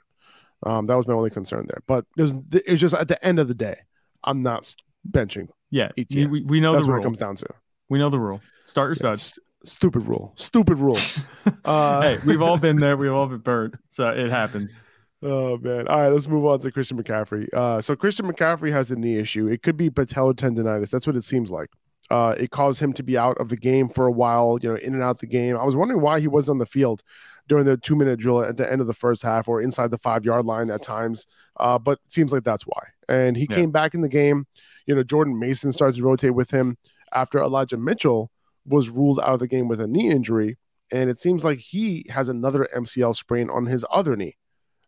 Um, 0.65 0.87
that 0.87 0.97
was 0.97 1.07
my 1.07 1.13
only 1.13 1.29
concern 1.29 1.67
there. 1.69 1.83
But 1.87 2.07
there's 2.17 2.33
it's 2.53 2.81
just 2.81 2.95
at 2.95 3.09
the 3.09 3.23
end 3.23 3.39
of 3.39 3.49
the 3.49 3.55
day, 3.55 3.81
I'm 4.25 4.41
not 4.41 4.75
benching. 5.11 5.49
Yeah, 5.71 5.91
ETN. 5.99 6.31
we, 6.31 6.43
we 6.43 6.61
know 6.61 6.73
That's 6.73 6.87
the 6.87 6.91
what 6.93 6.97
rule. 6.97 7.03
it 7.03 7.07
comes 7.07 7.19
down 7.19 7.37
to. 7.37 7.47
We 7.91 7.99
know 7.99 8.09
the 8.09 8.19
rule. 8.21 8.41
Start 8.67 8.89
your 8.89 8.97
studs. 8.97 9.21
St- 9.23 9.45
stupid 9.65 10.07
rule. 10.07 10.33
Stupid 10.37 10.79
rule. 10.79 10.99
Uh, 11.67 12.01
hey, 12.01 12.19
we've 12.25 12.41
all 12.43 12.57
been 12.67 12.77
there. 12.77 12.97
We've 12.97 13.13
all 13.13 13.27
been 13.27 13.39
burnt. 13.39 13.75
So 13.89 14.09
it 14.09 14.31
happens. 14.31 14.73
Oh 15.23 15.57
man! 15.59 15.87
All 15.89 16.01
right, 16.01 16.09
let's 16.09 16.27
move 16.27 16.45
on 16.47 16.59
to 16.61 16.73
Christian 16.73 17.01
McCaffrey. 17.03 17.53
Uh, 17.55 17.81
so 17.81 17.95
Christian 17.95 18.27
McCaffrey 18.27 18.73
has 18.73 18.91
a 18.91 18.97
knee 18.97 19.19
issue. 19.19 19.47
It 19.47 19.63
could 19.63 19.77
be 19.77 19.89
patellar 19.89 20.35
tendinitis. 20.35 20.91
That's 20.91 21.07
what 21.07 21.15
it 21.17 21.25
seems 21.25 21.51
like. 21.51 21.71
Uh, 22.11 22.35
it 22.37 22.51
caused 22.51 22.81
him 22.81 22.93
to 22.95 23.03
be 23.03 23.17
out 23.17 23.39
of 23.39 23.49
the 23.49 23.57
game 23.57 23.89
for 23.89 24.07
a 24.07 24.13
while. 24.13 24.59
You 24.61 24.71
know, 24.71 24.75
in 24.77 24.95
and 24.95 25.03
out 25.03 25.21
the 25.21 25.27
game. 25.27 25.57
I 25.57 25.65
was 25.65 25.77
wondering 25.77 26.01
why 26.01 26.19
he 26.21 26.27
wasn't 26.29 26.57
on 26.57 26.59
the 26.59 26.67
field 26.67 27.03
during 27.49 27.65
the 27.65 27.77
two 27.77 27.95
minute 27.97 28.19
drill 28.19 28.43
at 28.43 28.57
the 28.57 28.71
end 28.71 28.81
of 28.81 28.87
the 28.87 28.95
first 28.95 29.23
half 29.23 29.47
or 29.49 29.61
inside 29.63 29.91
the 29.91 29.99
five 29.99 30.25
yard 30.25 30.45
line 30.45 30.71
at 30.71 30.83
times. 30.83 31.27
Uh, 31.59 31.79
but 31.79 31.99
it 32.05 32.13
seems 32.13 32.33
like 32.33 32.43
that's 32.45 32.65
why. 32.65 32.83
And 33.09 33.37
he 33.37 33.47
Yeah. 33.49 33.57
came 33.57 33.71
back 33.71 33.95
in 33.95 34.01
the 34.01 34.09
game. 34.09 34.47
You 34.87 34.95
know, 34.97 35.03
Jordan 35.05 35.39
Mason 35.39 35.71
starts 35.71 35.97
to 35.99 36.03
rotate 36.03 36.35
with 36.35 36.51
him 36.51 36.77
after 37.15 37.39
Elijah 37.39 37.77
Mitchell 37.77 38.31
was 38.67 38.89
ruled 38.91 39.21
out 39.21 39.35
of 39.35 39.39
the 39.41 39.49
game 39.49 39.69
with 39.69 39.81
a 39.81 39.87
knee 39.87 40.11
injury. 40.11 40.59
And 40.91 41.09
it 41.09 41.19
seems 41.19 41.45
like 41.45 41.59
he 41.59 42.07
has 42.11 42.29
another 42.29 42.69
MCL 42.75 43.15
sprain 43.15 43.49
on 43.49 43.67
his 43.67 43.85
other 43.91 44.17
knee. 44.17 44.37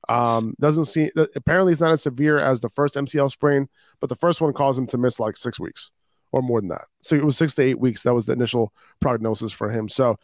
Um, 0.08 0.54
doesn't 0.60 0.86
seem 0.86 1.10
apparently 1.36 1.72
it's 1.72 1.80
not 1.80 1.92
as 1.92 2.02
severe 2.02 2.38
as 2.38 2.60
the 2.60 2.68
first 2.68 2.94
MCL 2.94 3.30
sprain, 3.30 3.68
but 4.00 4.08
the 4.08 4.16
first 4.16 4.40
one 4.40 4.52
caused 4.52 4.78
him 4.78 4.86
to 4.88 4.98
miss 4.98 5.20
like 5.20 5.36
six 5.36 5.58
weeks 5.58 5.90
or 6.32 6.42
more 6.42 6.60
than 6.60 6.68
that. 6.68 6.86
So 7.02 7.14
it 7.14 7.24
was 7.24 7.36
six 7.36 7.54
to 7.54 7.62
eight 7.62 7.78
weeks. 7.78 8.02
That 8.02 8.14
was 8.14 8.26
the 8.26 8.32
initial 8.32 8.72
prognosis 9.00 9.52
for 9.52 9.70
him. 9.70 9.88
So 9.88 10.18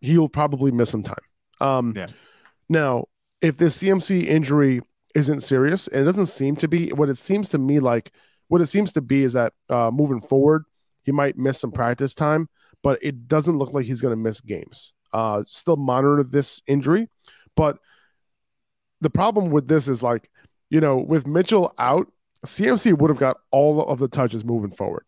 he'll 0.00 0.28
probably 0.28 0.70
miss 0.70 0.90
some 0.90 1.02
time. 1.02 1.16
Um, 1.60 1.94
Yeah. 1.96 2.08
Now, 2.68 3.06
if 3.40 3.56
this 3.56 3.78
CMC 3.78 4.26
injury 4.26 4.82
isn't 5.14 5.40
serious, 5.40 5.88
and 5.88 6.02
it 6.02 6.04
doesn't 6.04 6.26
seem 6.26 6.56
to 6.56 6.68
be, 6.68 6.90
what 6.92 7.08
it 7.08 7.18
seems 7.18 7.48
to 7.50 7.58
me 7.58 7.80
like, 7.80 8.12
what 8.48 8.60
it 8.60 8.66
seems 8.66 8.92
to 8.92 9.00
be 9.00 9.22
is 9.24 9.32
that 9.32 9.52
uh, 9.68 9.90
moving 9.90 10.20
forward, 10.20 10.64
he 11.04 11.12
might 11.12 11.38
miss 11.38 11.58
some 11.58 11.72
practice 11.72 12.14
time, 12.14 12.48
but 12.82 12.98
it 13.02 13.26
doesn't 13.26 13.58
look 13.58 13.72
like 13.72 13.86
he's 13.86 14.00
going 14.00 14.12
to 14.12 14.22
miss 14.22 14.40
games. 14.40 14.92
Uh, 15.12 15.42
still 15.46 15.76
monitor 15.76 16.22
this 16.22 16.62
injury, 16.66 17.08
but 17.56 17.78
the 19.00 19.10
problem 19.10 19.50
with 19.50 19.68
this 19.68 19.88
is 19.88 20.02
like, 20.02 20.30
you 20.68 20.80
know, 20.80 20.98
with 20.98 21.26
Mitchell 21.26 21.74
out, 21.78 22.10
CMC 22.46 22.96
would 22.96 23.10
have 23.10 23.18
got 23.18 23.38
all 23.50 23.84
of 23.84 23.98
the 23.98 24.08
touches 24.08 24.44
moving 24.44 24.70
forward, 24.70 25.04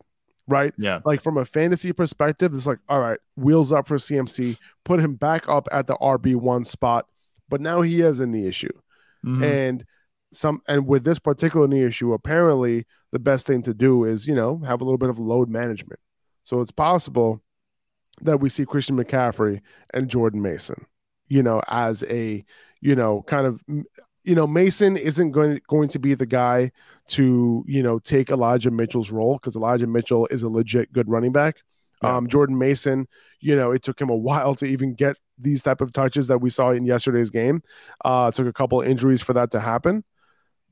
right? 0.47 0.73
Yeah. 0.77 0.99
Like 1.05 1.21
from 1.21 1.37
a 1.37 1.45
fantasy 1.45 1.91
perspective, 1.91 2.53
it's 2.53 2.67
like, 2.67 2.79
all 2.89 2.99
right, 2.99 3.19
wheels 3.35 3.71
up 3.71 3.87
for 3.87 3.97
CMC, 3.97 4.57
put 4.83 4.99
him 4.99 5.15
back 5.15 5.47
up 5.47 5.67
at 5.71 5.87
the 5.87 5.95
RB1 5.95 6.65
spot, 6.65 7.07
but 7.49 7.61
now 7.61 7.81
he 7.81 7.99
has 8.01 8.19
a 8.19 8.27
knee 8.27 8.47
issue. 8.47 8.73
Mhm. 9.25 9.43
And 9.43 9.85
some 10.31 10.61
and 10.67 10.87
with 10.87 11.03
this 11.03 11.19
particular 11.19 11.67
knee 11.67 11.83
issue, 11.83 12.13
apparently 12.13 12.85
the 13.11 13.19
best 13.19 13.47
thing 13.47 13.61
to 13.63 13.73
do 13.73 14.03
is, 14.03 14.27
you 14.27 14.35
know, 14.35 14.57
have 14.59 14.81
a 14.81 14.83
little 14.83 14.97
bit 14.97 15.09
of 15.09 15.19
load 15.19 15.49
management. 15.49 15.99
So 16.43 16.59
it's 16.59 16.71
possible 16.71 17.41
that 18.21 18.39
we 18.39 18.49
see 18.49 18.65
Christian 18.65 18.97
McCaffrey 18.97 19.61
and 19.93 20.09
Jordan 20.09 20.41
Mason, 20.41 20.85
you 21.27 21.41
know, 21.41 21.61
as 21.67 22.03
a, 22.03 22.43
you 22.83 22.95
know, 22.95 23.23
kind 23.23 23.47
of 23.47 23.63
you 24.25 24.35
know, 24.35 24.45
Mason 24.45 24.97
isn't 24.97 25.31
going 25.31 25.61
going 25.67 25.87
to 25.89 25.99
be 25.99 26.13
the 26.13 26.25
guy 26.25 26.71
to, 27.07 27.63
you 27.65 27.81
know, 27.81 27.97
take 27.97 28.29
Elijah 28.29 28.71
Mitchell's 28.71 29.09
role 29.09 29.33
because 29.33 29.55
Elijah 29.55 29.87
Mitchell 29.87 30.27
is 30.27 30.43
a 30.43 30.49
legit 30.49 30.91
good 30.91 31.09
running 31.09 31.31
back. 31.31 31.57
Yeah. 32.01 32.17
Um, 32.17 32.27
Jordan 32.27 32.57
Mason, 32.57 33.07
you 33.39 33.55
know, 33.55 33.71
it 33.71 33.83
took 33.83 33.99
him 33.99 34.09
a 34.09 34.15
while 34.15 34.53
to 34.55 34.65
even 34.65 34.95
get 34.95 35.15
these 35.37 35.63
type 35.63 35.79
of 35.79 35.93
touches 35.93 36.27
that 36.27 36.39
we 36.39 36.49
saw 36.49 36.71
in 36.71 36.85
yesterday's 36.85 37.29
game. 37.29 37.63
Uh, 38.03 38.29
it 38.33 38.35
took 38.35 38.47
a 38.47 38.53
couple 38.53 38.81
injuries 38.81 39.21
for 39.21 39.31
that 39.33 39.51
to 39.51 39.61
happen, 39.61 40.03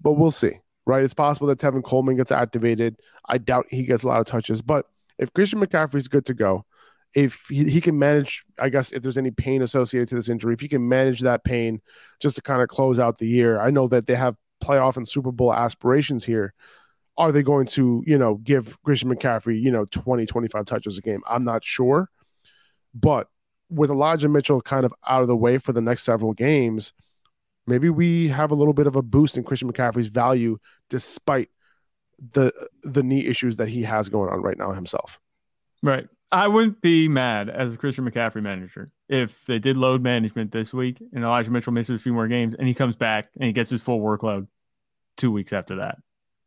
but 0.01 0.13
we'll 0.13 0.31
see. 0.31 0.59
Right, 0.85 1.03
it's 1.03 1.13
possible 1.13 1.47
that 1.47 1.59
Tevin 1.59 1.83
Coleman 1.83 2.17
gets 2.17 2.31
activated. 2.31 2.97
I 3.29 3.37
doubt 3.37 3.67
he 3.69 3.83
gets 3.83 4.03
a 4.03 4.07
lot 4.07 4.19
of 4.19 4.25
touches, 4.25 4.61
but 4.61 4.87
if 5.19 5.31
Christian 5.31 5.59
McCaffrey's 5.59 6.07
good 6.07 6.25
to 6.25 6.33
go, 6.33 6.65
if 7.13 7.45
he, 7.49 7.69
he 7.69 7.81
can 7.81 7.97
manage, 7.99 8.43
I 8.57 8.69
guess 8.69 8.91
if 8.91 9.03
there's 9.03 9.17
any 9.17 9.31
pain 9.31 9.61
associated 9.61 10.07
to 10.09 10.15
this 10.15 10.29
injury, 10.29 10.53
if 10.53 10.61
he 10.61 10.67
can 10.67 10.87
manage 10.87 11.21
that 11.21 11.43
pain 11.43 11.81
just 12.19 12.35
to 12.37 12.41
kind 12.41 12.61
of 12.61 12.69
close 12.69 12.99
out 12.99 13.17
the 13.17 13.27
year, 13.27 13.59
I 13.59 13.69
know 13.69 13.87
that 13.87 14.07
they 14.07 14.15
have 14.15 14.35
playoff 14.63 14.97
and 14.97 15.07
Super 15.07 15.31
Bowl 15.31 15.53
aspirations 15.53 16.23
here. 16.23 16.53
Are 17.17 17.31
they 17.31 17.43
going 17.43 17.65
to, 17.67 18.03
you 18.07 18.17
know, 18.17 18.35
give 18.35 18.81
Christian 18.83 19.13
McCaffrey, 19.13 19.61
you 19.61 19.71
know, 19.71 19.85
20, 19.85 20.25
25 20.25 20.65
touches 20.65 20.97
a 20.97 21.01
game? 21.01 21.21
I'm 21.27 21.43
not 21.43 21.63
sure. 21.63 22.09
But 22.93 23.27
with 23.69 23.89
Elijah 23.89 24.29
Mitchell 24.29 24.61
kind 24.61 24.85
of 24.85 24.93
out 25.07 25.21
of 25.21 25.27
the 25.27 25.35
way 25.35 25.57
for 25.57 25.73
the 25.73 25.81
next 25.81 26.03
several 26.03 26.33
games, 26.33 26.93
maybe 27.67 27.89
we 27.89 28.29
have 28.29 28.51
a 28.51 28.55
little 28.55 28.73
bit 28.73 28.87
of 28.87 28.95
a 28.95 29.01
boost 29.01 29.37
in 29.37 29.43
Christian 29.43 29.71
McCaffrey's 29.71 30.07
value 30.07 30.57
despite 30.89 31.49
the 32.33 32.51
the 32.83 33.01
knee 33.01 33.25
issues 33.25 33.57
that 33.57 33.67
he 33.67 33.81
has 33.83 34.07
going 34.07 34.29
on 34.29 34.41
right 34.41 34.57
now 34.57 34.71
himself. 34.71 35.19
Right. 35.81 36.07
I 36.31 36.47
wouldn't 36.47 36.81
be 36.81 37.07
mad 37.09 37.49
as 37.49 37.73
a 37.73 37.77
Christian 37.77 38.09
McCaffrey 38.09 38.41
manager 38.41 38.91
if 39.09 39.45
they 39.45 39.59
did 39.59 39.75
load 39.75 40.01
management 40.01 40.51
this 40.51 40.71
week 40.71 41.01
and 41.13 41.23
Elijah 41.23 41.51
Mitchell 41.51 41.73
misses 41.73 41.99
a 41.99 42.03
few 42.03 42.13
more 42.13 42.27
games 42.27 42.55
and 42.57 42.67
he 42.67 42.73
comes 42.73 42.95
back 42.95 43.27
and 43.35 43.45
he 43.45 43.51
gets 43.51 43.69
his 43.69 43.81
full 43.81 43.99
workload 43.99 44.47
two 45.17 45.31
weeks 45.31 45.51
after 45.51 45.75
that. 45.77 45.97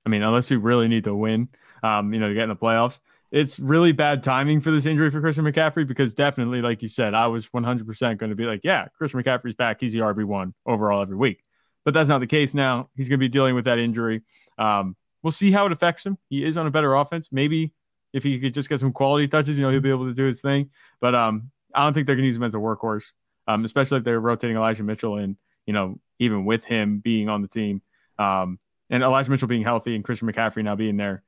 I 0.06 0.08
mean, 0.08 0.22
unless 0.22 0.50
you 0.50 0.58
really 0.58 0.88
need 0.88 1.04
to 1.04 1.14
win, 1.14 1.48
um, 1.82 2.14
you 2.14 2.20
know, 2.20 2.28
to 2.28 2.34
get 2.34 2.44
in 2.44 2.48
the 2.48 2.56
playoffs, 2.56 2.98
it's 3.30 3.58
really 3.58 3.92
bad 3.92 4.22
timing 4.22 4.60
for 4.60 4.70
this 4.70 4.86
injury 4.86 5.10
for 5.10 5.20
Christian 5.20 5.44
McCaffrey 5.44 5.86
because 5.86 6.14
definitely, 6.14 6.62
like 6.62 6.82
you 6.82 6.88
said, 6.88 7.14
I 7.14 7.26
was 7.26 7.48
100% 7.48 8.18
going 8.18 8.30
to 8.30 8.36
be 8.36 8.44
like, 8.44 8.60
yeah, 8.64 8.86
Christian 8.96 9.22
McCaffrey's 9.22 9.54
back. 9.54 9.78
He's 9.80 9.92
the 9.92 9.98
RB1 9.98 10.52
overall 10.64 11.02
every 11.02 11.16
week. 11.16 11.42
But 11.84 11.94
that's 11.94 12.08
not 12.08 12.20
the 12.20 12.26
case 12.26 12.54
now. 12.54 12.90
He's 12.94 13.08
going 13.08 13.18
to 13.18 13.24
be 13.24 13.28
dealing 13.28 13.54
with 13.54 13.64
that 13.64 13.78
injury. 13.78 14.22
Um, 14.56 14.96
we'll 15.22 15.32
see 15.32 15.50
how 15.50 15.66
it 15.66 15.72
affects 15.72 16.06
him. 16.06 16.16
He 16.30 16.44
is 16.44 16.56
on 16.56 16.66
a 16.66 16.70
better 16.70 16.94
offense. 16.94 17.28
Maybe 17.32 17.72
if 18.14 18.22
he 18.22 18.38
could 18.38 18.54
just 18.54 18.68
get 18.68 18.80
some 18.80 18.92
quality 18.92 19.28
touches, 19.28 19.58
you 19.58 19.64
know, 19.64 19.70
he'll 19.70 19.80
be 19.80 19.90
able 19.90 20.06
to 20.06 20.14
do 20.14 20.24
his 20.24 20.40
thing. 20.40 20.70
But 21.00 21.14
um, 21.14 21.50
I 21.74 21.84
don't 21.84 21.92
think 21.92 22.06
they're 22.06 22.14
going 22.14 22.22
to 22.22 22.28
use 22.28 22.36
him 22.36 22.44
as 22.44 22.54
a 22.54 22.58
workhorse, 22.58 23.06
um, 23.48 23.64
especially 23.64 23.98
if 23.98 24.04
they're 24.04 24.20
rotating 24.20 24.56
Elijah 24.56 24.84
Mitchell 24.84 25.16
and, 25.16 25.36
you 25.66 25.74
know, 25.74 25.98
even 26.20 26.44
with 26.44 26.64
him 26.64 27.00
being 27.00 27.28
on 27.28 27.42
the 27.42 27.48
team 27.48 27.82
um, 28.18 28.60
and 28.88 29.02
Elijah 29.02 29.30
Mitchell 29.30 29.48
being 29.48 29.64
healthy 29.64 29.96
and 29.96 30.04
Christian 30.04 30.30
McCaffrey 30.32 30.62
now 30.62 30.76
being 30.76 30.96
there. 30.96 31.24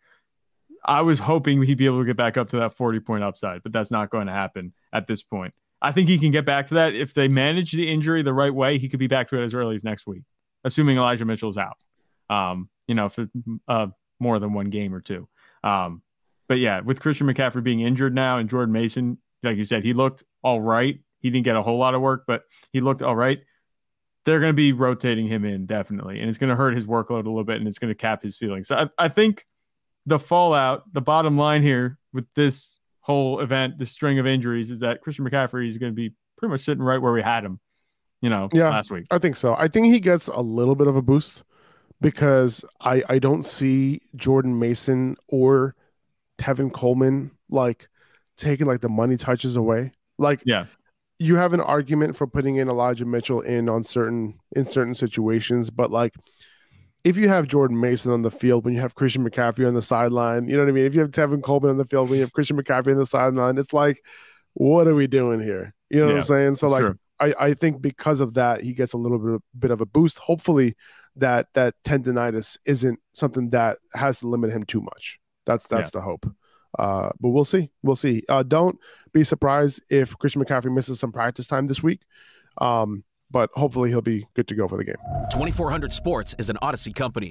I 0.84 1.02
was 1.02 1.18
hoping 1.18 1.60
he'd 1.62 1.76
be 1.76 1.86
able 1.86 1.98
to 1.98 2.06
get 2.06 2.16
back 2.16 2.36
up 2.36 2.50
to 2.50 2.58
that 2.58 2.76
40 2.76 3.00
point 3.00 3.24
upside, 3.24 3.64
but 3.64 3.72
that's 3.72 3.90
not 3.90 4.08
going 4.08 4.28
to 4.28 4.32
happen 4.32 4.72
at 4.92 5.08
this 5.08 5.22
point. 5.22 5.52
I 5.82 5.90
think 5.90 6.08
he 6.08 6.18
can 6.18 6.30
get 6.30 6.46
back 6.46 6.68
to 6.68 6.74
that. 6.74 6.94
If 6.94 7.12
they 7.14 7.26
manage 7.26 7.72
the 7.72 7.90
injury 7.90 8.22
the 8.22 8.32
right 8.32 8.54
way, 8.54 8.78
he 8.78 8.88
could 8.88 9.00
be 9.00 9.08
back 9.08 9.28
to 9.30 9.40
it 9.40 9.44
as 9.44 9.54
early 9.54 9.74
as 9.74 9.82
next 9.82 10.06
week, 10.06 10.22
assuming 10.62 10.96
Elijah 10.96 11.24
Mitchell's 11.24 11.58
out, 11.58 11.76
um, 12.30 12.68
you 12.86 12.94
know, 12.94 13.08
for 13.08 13.28
uh, 13.66 13.88
more 14.20 14.38
than 14.38 14.52
one 14.52 14.70
game 14.70 14.94
or 14.94 15.00
two. 15.00 15.28
Um, 15.64 16.02
but 16.48 16.58
yeah, 16.58 16.80
with 16.80 17.00
Christian 17.00 17.26
McCaffrey 17.26 17.62
being 17.62 17.80
injured 17.80 18.14
now 18.14 18.38
and 18.38 18.48
Jordan 18.48 18.72
Mason, 18.72 19.18
like 19.42 19.56
you 19.56 19.64
said, 19.64 19.84
he 19.84 19.92
looked 19.92 20.24
all 20.42 20.60
right. 20.60 20.98
He 21.20 21.30
didn't 21.30 21.44
get 21.44 21.56
a 21.56 21.62
whole 21.62 21.78
lot 21.78 21.94
of 21.94 22.00
work, 22.00 22.24
but 22.26 22.42
he 22.72 22.80
looked 22.80 23.02
all 23.02 23.16
right. 23.16 23.40
They're 24.24 24.40
going 24.40 24.50
to 24.50 24.56
be 24.56 24.72
rotating 24.72 25.28
him 25.28 25.44
in 25.44 25.66
definitely, 25.66 26.20
and 26.20 26.28
it's 26.28 26.38
going 26.38 26.50
to 26.50 26.56
hurt 26.56 26.74
his 26.74 26.84
workload 26.84 27.26
a 27.26 27.28
little 27.28 27.44
bit, 27.44 27.56
and 27.58 27.68
it's 27.68 27.78
going 27.78 27.90
to 27.90 27.94
cap 27.94 28.22
his 28.22 28.36
ceiling. 28.36 28.64
So 28.64 28.76
I, 28.76 29.06
I 29.06 29.08
think 29.08 29.46
the 30.04 30.18
fallout, 30.18 30.92
the 30.92 31.00
bottom 31.00 31.36
line 31.38 31.62
here 31.62 31.98
with 32.12 32.26
this 32.34 32.78
whole 33.00 33.40
event, 33.40 33.78
this 33.78 33.92
string 33.92 34.18
of 34.18 34.26
injuries, 34.26 34.70
is 34.70 34.80
that 34.80 35.00
Christian 35.00 35.28
McCaffrey 35.28 35.68
is 35.68 35.78
going 35.78 35.92
to 35.92 35.96
be 35.96 36.12
pretty 36.38 36.50
much 36.50 36.64
sitting 36.64 36.82
right 36.82 37.00
where 37.00 37.12
we 37.12 37.22
had 37.22 37.44
him, 37.44 37.60
you 38.20 38.30
know, 38.30 38.48
yeah, 38.52 38.68
last 38.68 38.90
week. 38.90 39.06
I 39.10 39.18
think 39.18 39.36
so. 39.36 39.54
I 39.54 39.68
think 39.68 39.86
he 39.86 40.00
gets 40.00 40.26
a 40.26 40.40
little 40.40 40.74
bit 40.74 40.88
of 40.88 40.96
a 40.96 41.02
boost 41.02 41.44
because 42.00 42.64
I 42.80 43.02
I 43.08 43.18
don't 43.18 43.44
see 43.44 44.00
Jordan 44.16 44.58
Mason 44.58 45.16
or 45.28 45.76
Tevin 46.38 46.72
Coleman 46.72 47.30
like 47.50 47.88
taking 48.36 48.66
like 48.66 48.80
the 48.80 48.88
money 48.88 49.16
touches 49.16 49.56
away. 49.56 49.92
Like 50.18 50.42
yeah, 50.44 50.66
you 51.18 51.36
have 51.36 51.52
an 51.52 51.60
argument 51.60 52.16
for 52.16 52.26
putting 52.26 52.56
in 52.56 52.68
Elijah 52.68 53.06
Mitchell 53.06 53.40
in 53.40 53.68
on 53.68 53.82
certain 53.84 54.38
in 54.54 54.66
certain 54.66 54.94
situations, 54.94 55.70
but 55.70 55.90
like 55.90 56.14
if 57.04 57.16
you 57.16 57.28
have 57.28 57.46
Jordan 57.46 57.80
Mason 57.80 58.10
on 58.10 58.22
the 58.22 58.30
field 58.30 58.64
when 58.64 58.74
you 58.74 58.80
have 58.80 58.96
Christian 58.96 59.28
McCaffrey 59.28 59.66
on 59.66 59.74
the 59.74 59.82
sideline, 59.82 60.48
you 60.48 60.56
know 60.56 60.64
what 60.64 60.68
I 60.68 60.72
mean? 60.72 60.86
If 60.86 60.94
you 60.94 61.02
have 61.02 61.12
Tevin 61.12 61.42
Coleman 61.42 61.70
on 61.70 61.76
the 61.76 61.84
field 61.84 62.10
when 62.10 62.18
you 62.18 62.24
have 62.24 62.32
Christian 62.32 62.60
McCaffrey 62.60 62.90
on 62.90 62.96
the 62.96 63.06
sideline, 63.06 63.58
it's 63.58 63.72
like, 63.72 64.02
what 64.54 64.88
are 64.88 64.94
we 64.94 65.06
doing 65.06 65.40
here? 65.40 65.72
You 65.88 66.00
know 66.00 66.06
yeah, 66.06 66.14
what 66.14 66.18
I'm 66.18 66.22
saying? 66.22 66.54
So 66.56 66.68
like 66.68 66.84
I, 67.20 67.34
I 67.38 67.54
think 67.54 67.80
because 67.80 68.20
of 68.20 68.34
that, 68.34 68.62
he 68.62 68.72
gets 68.72 68.92
a 68.92 68.98
little 68.98 69.18
bit, 69.18 69.42
bit 69.56 69.70
of 69.70 69.80
a 69.80 69.86
boost. 69.86 70.18
Hopefully 70.18 70.74
that 71.16 71.46
that 71.54 71.74
tendonitis 71.84 72.58
isn't 72.66 72.98
something 73.14 73.50
that 73.50 73.78
has 73.94 74.20
to 74.20 74.28
limit 74.28 74.50
him 74.50 74.64
too 74.64 74.80
much. 74.80 75.18
That's 75.46 75.66
that's 75.66 75.88
yeah. 75.88 76.00
the 76.00 76.02
hope. 76.02 76.26
Uh, 76.78 77.10
but 77.20 77.30
we'll 77.30 77.44
see. 77.44 77.70
We'll 77.82 77.96
see. 77.96 78.22
Uh, 78.28 78.42
don't 78.42 78.78
be 79.12 79.24
surprised 79.24 79.80
if 79.88 80.16
Christian 80.18 80.44
McCaffrey 80.44 80.74
misses 80.74 81.00
some 81.00 81.12
practice 81.12 81.46
time 81.46 81.66
this 81.66 81.82
week. 81.82 82.02
Um, 82.58 83.04
but 83.30 83.50
hopefully 83.54 83.90
he'll 83.90 84.02
be 84.02 84.26
good 84.34 84.48
to 84.48 84.54
go 84.54 84.68
for 84.68 84.76
the 84.76 84.84
game. 84.84 84.96
2400 85.32 85.92
Sports 85.92 86.34
is 86.38 86.50
an 86.50 86.56
Audacy 86.62 86.94
company. 86.94 87.30